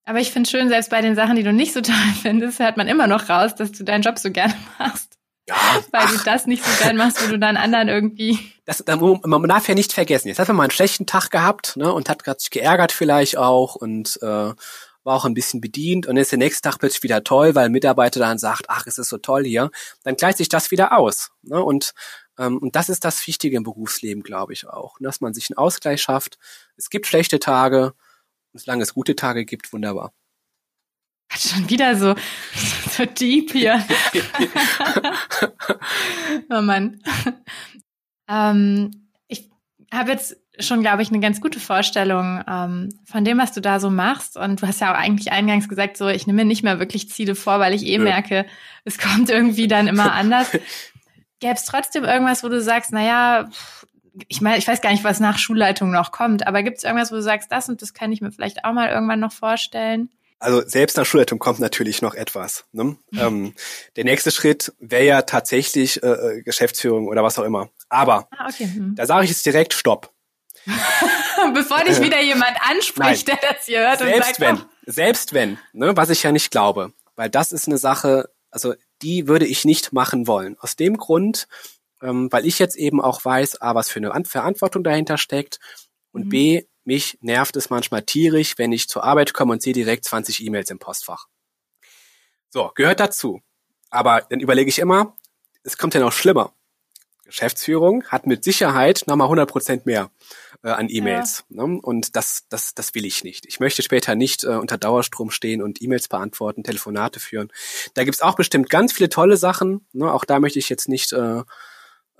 [0.04, 2.76] Aber ich finde schön, selbst bei den Sachen, die du nicht so toll findest, hört
[2.76, 5.18] man immer noch raus, dass du deinen Job so gerne machst.
[5.46, 5.56] Ja,
[5.90, 6.10] Weil ach.
[6.10, 8.38] du das nicht so gern machst, wo du dann anderen irgendwie.
[8.64, 11.92] Das, man darf ja nicht vergessen, jetzt hat man mal einen schlechten Tag gehabt, ne,
[11.92, 14.56] und hat, hat sich geärgert vielleicht auch und äh, war
[15.04, 18.20] auch ein bisschen bedient und ist der nächste Tag plötzlich wieder toll, weil ein Mitarbeiter
[18.20, 19.70] dann sagt, ach, es ist so toll hier,
[20.02, 21.30] dann gleicht sich das wieder aus.
[21.42, 21.92] Ne, und,
[22.38, 25.50] ähm, und das ist das Wichtige im Berufsleben, glaube ich auch, ne, dass man sich
[25.50, 26.38] einen Ausgleich schafft.
[26.78, 27.92] Es gibt schlechte Tage,
[28.54, 30.12] solange es gute Tage gibt, wunderbar.
[31.30, 32.14] Hat schon wieder so,
[32.90, 33.84] so deep hier.
[36.50, 37.00] oh Mann.
[38.28, 39.50] Ähm, ich
[39.92, 43.80] habe jetzt schon, glaube ich, eine ganz gute Vorstellung ähm, von dem, was du da
[43.80, 44.36] so machst.
[44.36, 47.10] Und du hast ja auch eigentlich eingangs gesagt, so ich nehme mir nicht mehr wirklich
[47.10, 47.98] Ziele vor, weil ich eh ja.
[47.98, 48.46] merke,
[48.84, 50.52] es kommt irgendwie dann immer anders.
[51.40, 53.48] Gäbe es trotzdem irgendwas, wo du sagst, naja,
[54.28, 57.10] ich meine, ich weiß gar nicht, was nach Schulleitung noch kommt, aber gibt es irgendwas,
[57.10, 60.10] wo du sagst, das und das kann ich mir vielleicht auch mal irgendwann noch vorstellen?
[60.38, 62.64] Also selbst nach Schulleitung kommt natürlich noch etwas.
[62.72, 62.84] Ne?
[62.84, 62.98] Mhm.
[63.18, 63.54] Ähm,
[63.96, 67.70] der nächste Schritt wäre ja tatsächlich äh, äh, Geschäftsführung oder was auch immer.
[67.88, 68.66] Aber ah, okay.
[68.66, 68.94] mhm.
[68.94, 70.12] da sage ich jetzt direkt Stopp.
[71.54, 73.38] Bevor dich wieder jemand anspricht, Nein.
[73.42, 74.70] der das hier hört selbst und sagt, wenn, oh.
[74.86, 79.28] selbst wenn, ne, was ich ja nicht glaube, weil das ist eine Sache, also die
[79.28, 80.56] würde ich nicht machen wollen.
[80.60, 81.48] Aus dem Grund,
[82.04, 85.58] ähm, weil ich jetzt eben auch weiß, A, was für eine Verantwortung dahinter steckt
[86.12, 86.28] und mhm.
[86.28, 90.44] B, mich nervt es manchmal tierisch, wenn ich zur Arbeit komme und sehe direkt 20
[90.44, 91.26] E-Mails im Postfach.
[92.50, 93.40] So, gehört dazu.
[93.90, 95.16] Aber dann überlege ich immer,
[95.62, 96.52] es kommt ja noch schlimmer.
[97.24, 100.10] Geschäftsführung hat mit Sicherheit nochmal 100 Prozent mehr
[100.62, 101.44] äh, an E-Mails.
[101.48, 101.66] Ja.
[101.66, 101.80] Ne?
[101.82, 103.46] Und das, das, das will ich nicht.
[103.46, 107.50] Ich möchte später nicht äh, unter Dauerstrom stehen und E-Mails beantworten, Telefonate führen.
[107.94, 109.86] Da gibt's auch bestimmt ganz viele tolle Sachen.
[109.92, 110.12] Ne?
[110.12, 111.42] Auch da möchte ich jetzt nicht äh,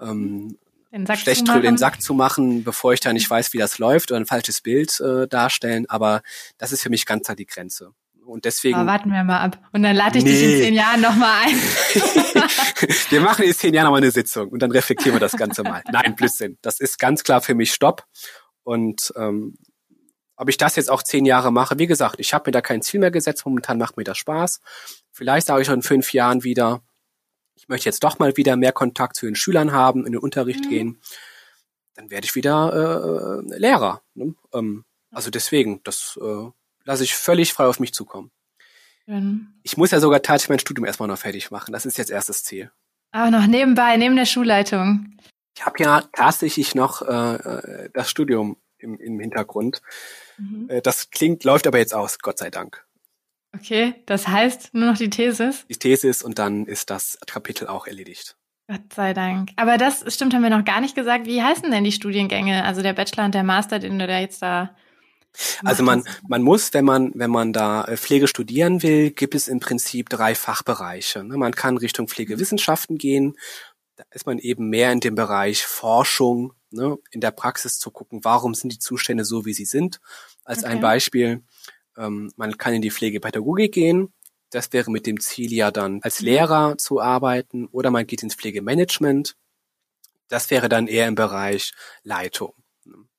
[0.05, 0.59] ähm,
[0.93, 3.79] den Sack schlecht drüber den Sack zu machen, bevor ich da nicht weiß, wie das
[3.79, 5.87] läuft oder ein falsches Bild äh, darstellen.
[5.89, 6.23] Aber
[6.57, 7.91] das ist für mich ganz klar die Grenze.
[8.25, 8.77] Und deswegen.
[8.77, 9.59] Aber warten wir mal ab.
[9.73, 10.31] Und dann lade ich nee.
[10.31, 11.57] dich in zehn Jahren nochmal ein.
[13.11, 15.83] wir machen in zehn Jahren nochmal eine Sitzung und dann reflektieren wir das Ganze mal.
[15.91, 16.59] Nein, Blödsinn.
[16.63, 18.05] Das ist ganz klar für mich Stopp.
[18.63, 19.57] Und ähm,
[20.37, 22.83] ob ich das jetzt auch zehn Jahre mache, wie gesagt, ich habe mir da kein
[22.83, 23.45] Ziel mehr gesetzt.
[23.45, 24.61] Momentan macht mir das Spaß.
[25.13, 26.83] Vielleicht sage ich auch in fünf Jahren wieder,
[27.55, 30.65] ich möchte jetzt doch mal wieder mehr Kontakt zu den Schülern haben, in den Unterricht
[30.67, 30.69] mhm.
[30.69, 31.01] gehen.
[31.95, 34.03] Dann werde ich wieder äh, Lehrer.
[34.15, 34.35] Ne?
[34.53, 36.51] Ähm, also deswegen, das äh,
[36.85, 38.31] lasse ich völlig frei auf mich zukommen.
[39.07, 39.55] Mhm.
[39.63, 41.73] Ich muss ja sogar tatsächlich mein Studium erstmal noch fertig machen.
[41.73, 42.71] Das ist jetzt erstes Ziel.
[43.13, 45.17] Aber noch nebenbei, neben der Schulleitung.
[45.57, 49.83] Ich habe ja tatsächlich noch äh, äh, das Studium im, im Hintergrund.
[50.37, 50.69] Mhm.
[50.69, 52.84] Äh, das klingt, läuft aber jetzt aus, Gott sei Dank.
[53.55, 55.65] Okay, das heißt nur noch die Thesis?
[55.69, 58.37] Die Thesis und dann ist das Kapitel auch erledigt.
[58.67, 59.51] Gott sei Dank.
[59.57, 61.27] Aber das stimmt, haben wir noch gar nicht gesagt.
[61.27, 62.65] Wie heißen denn die Studiengänge?
[62.65, 64.75] Also der Bachelor und der Master, den du da jetzt da
[65.65, 69.49] also man, man muss, wenn man, wenn man da äh, Pflege studieren will, gibt es
[69.49, 71.25] im Prinzip drei Fachbereiche.
[71.25, 71.37] Ne?
[71.37, 73.35] Man kann Richtung Pflegewissenschaften gehen.
[73.97, 76.97] Da ist man eben mehr in dem Bereich Forschung, ne?
[77.11, 80.01] in der Praxis zu gucken, warum sind die Zustände so, wie sie sind.
[80.45, 80.73] Als okay.
[80.73, 81.43] ein Beispiel,
[81.97, 84.13] ähm, man kann in die Pflegepädagogik gehen.
[84.51, 86.21] Das wäre mit dem Ziel ja dann als.
[86.21, 89.37] Lehrer zu arbeiten oder man geht ins Pflegemanagement.
[90.29, 91.73] Das wäre dann eher im Bereich
[92.03, 92.55] Leitung.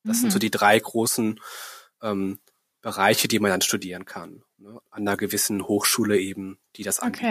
[0.03, 0.21] Das mhm.
[0.21, 0.41] sind so mhm.
[0.41, 1.39] die drei großen
[2.01, 2.39] ähm,
[2.81, 4.43] Bereiche, die man dann studieren kann.
[4.57, 4.79] Ne?
[4.91, 7.25] An einer gewissen Hochschule eben, die das anbieten.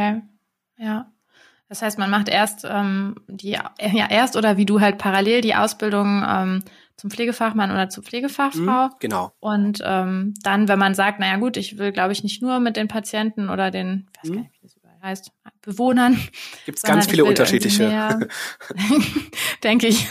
[0.76, 1.12] Okay, ja.
[1.75, 3.72] Das heißt, man macht erst ähm, die, ja,
[4.09, 6.62] erst oder wie du halt parallel die Ausbildung ähm,
[6.97, 8.87] zum Pflegefachmann oder zur Pflegefachfrau.
[8.87, 9.33] Mhm, genau.
[9.41, 12.77] Und ähm, dann, wenn man sagt, naja gut, ich will, glaube ich, nicht nur mit
[12.77, 14.35] den Patienten oder den, ich weiß mhm.
[14.35, 16.16] gar nicht, wie das überall heißt, Bewohnern.
[16.64, 17.85] Gibt es ganz viele unterschiedliche.
[19.64, 20.09] Denke ich.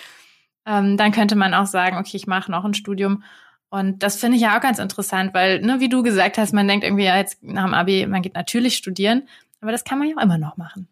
[0.66, 3.22] ähm, dann könnte man auch sagen, okay, ich mache noch ein Studium
[3.70, 6.66] und das finde ich ja auch ganz interessant, weil, ne, wie du gesagt hast, man
[6.66, 9.28] denkt irgendwie ja jetzt nach dem Abi, man geht natürlich studieren,
[9.60, 10.88] aber das kann man ja auch immer noch machen.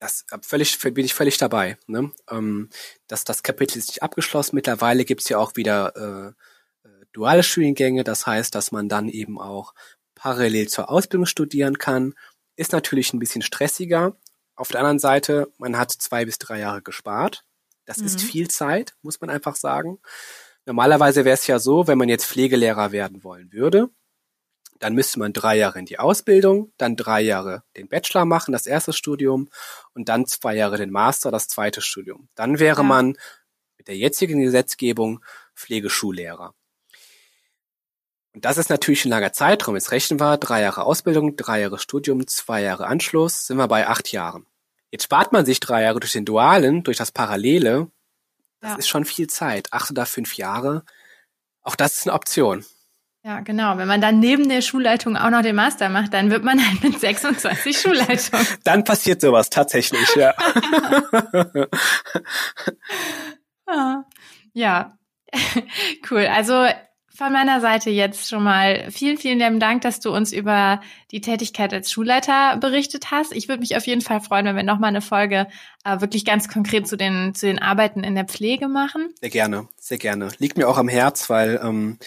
[0.00, 1.78] Das äh, völlig, bin ich völlig dabei.
[1.86, 2.10] Ne?
[2.30, 2.70] Ähm,
[3.06, 4.56] das, das Kapitel ist nicht abgeschlossen.
[4.56, 6.34] Mittlerweile gibt's ja auch wieder
[6.84, 8.02] äh, äh, duale Studiengänge.
[8.02, 9.74] Das heißt, dass man dann eben auch
[10.14, 12.14] parallel zur Ausbildung studieren kann.
[12.56, 14.16] Ist natürlich ein bisschen stressiger.
[14.56, 17.44] Auf der anderen Seite, man hat zwei bis drei Jahre gespart.
[17.84, 18.06] Das mhm.
[18.06, 19.98] ist viel Zeit, muss man einfach sagen.
[20.66, 23.90] Normalerweise wäre es ja so, wenn man jetzt Pflegelehrer werden wollen würde,
[24.80, 28.66] dann müsste man drei Jahre in die Ausbildung, dann drei Jahre den Bachelor machen, das
[28.66, 29.48] erste Studium,
[29.94, 32.28] und dann zwei Jahre den Master, das zweite Studium.
[32.34, 32.82] Dann wäre ja.
[32.82, 33.16] man
[33.78, 35.24] mit der jetzigen Gesetzgebung
[35.54, 36.54] Pflegeschullehrer.
[38.32, 39.74] Und das ist natürlich ein langer Zeitraum.
[39.74, 43.86] Jetzt rechnen wir drei Jahre Ausbildung, drei Jahre Studium, zwei Jahre Anschluss, sind wir bei
[43.86, 44.46] acht Jahren.
[44.90, 47.90] Jetzt spart man sich drei Jahre durch den Dualen, durch das Parallele,
[48.60, 48.76] das ja.
[48.76, 49.72] ist schon viel Zeit.
[49.72, 50.84] Acht oder fünf Jahre.
[51.62, 52.64] Auch das ist eine Option.
[53.22, 53.76] Ja, genau.
[53.76, 56.82] Wenn man dann neben der Schulleitung auch noch den Master macht, dann wird man halt
[56.82, 58.40] mit 26 Schulleitung.
[58.64, 60.34] Dann passiert sowas tatsächlich, ja.
[63.72, 64.02] Ah,
[64.52, 64.98] ja,
[66.10, 66.26] cool.
[66.26, 66.66] Also
[67.20, 70.80] von meiner Seite jetzt schon mal vielen, vielen lieben Dank, dass du uns über
[71.12, 73.32] die Tätigkeit als Schulleiter berichtet hast.
[73.32, 75.46] Ich würde mich auf jeden Fall freuen, wenn wir nochmal eine Folge
[75.84, 79.10] äh, wirklich ganz konkret zu den, zu den Arbeiten in der Pflege machen.
[79.20, 80.30] Sehr gerne, sehr gerne.
[80.38, 81.98] Liegt mir auch am Herz, weil ähm,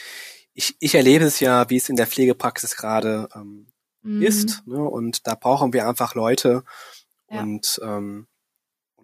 [0.53, 3.67] ich, ich erlebe es ja, wie es in der Pflegepraxis gerade ähm,
[4.01, 4.21] mhm.
[4.21, 4.65] ist.
[4.67, 4.77] Ne?
[4.77, 6.63] Und da brauchen wir einfach Leute.
[7.29, 7.41] Ja.
[7.41, 8.27] Und ähm,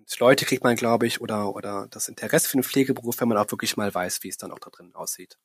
[0.09, 3.37] und Leute kriegt man, glaube ich, oder, oder das Interesse für den Pflegeberuf, wenn man
[3.37, 5.37] auch wirklich mal weiß, wie es dann auch da drin aussieht.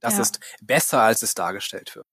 [0.00, 0.22] Das ja.
[0.22, 2.06] ist besser, als es dargestellt wird.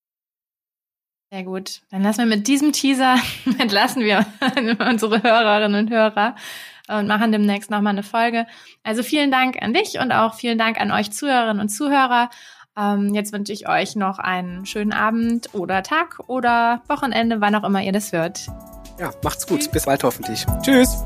[1.31, 1.81] Sehr gut.
[1.89, 3.17] Dann lassen wir mit diesem Teaser,
[3.59, 4.25] entlassen wir
[4.89, 6.35] unsere Hörerinnen und Hörer
[6.87, 8.47] und machen demnächst nochmal eine Folge.
[8.83, 12.29] Also vielen Dank an dich und auch vielen Dank an euch Zuhörerinnen und Zuhörer.
[12.78, 17.63] Ähm, jetzt wünsche ich euch noch einen schönen Abend oder Tag oder Wochenende, wann auch
[17.63, 18.47] immer ihr das hört.
[18.99, 19.71] Ja, macht's gut.
[19.71, 20.45] Bis bald hoffentlich.
[20.61, 21.03] Tschüss.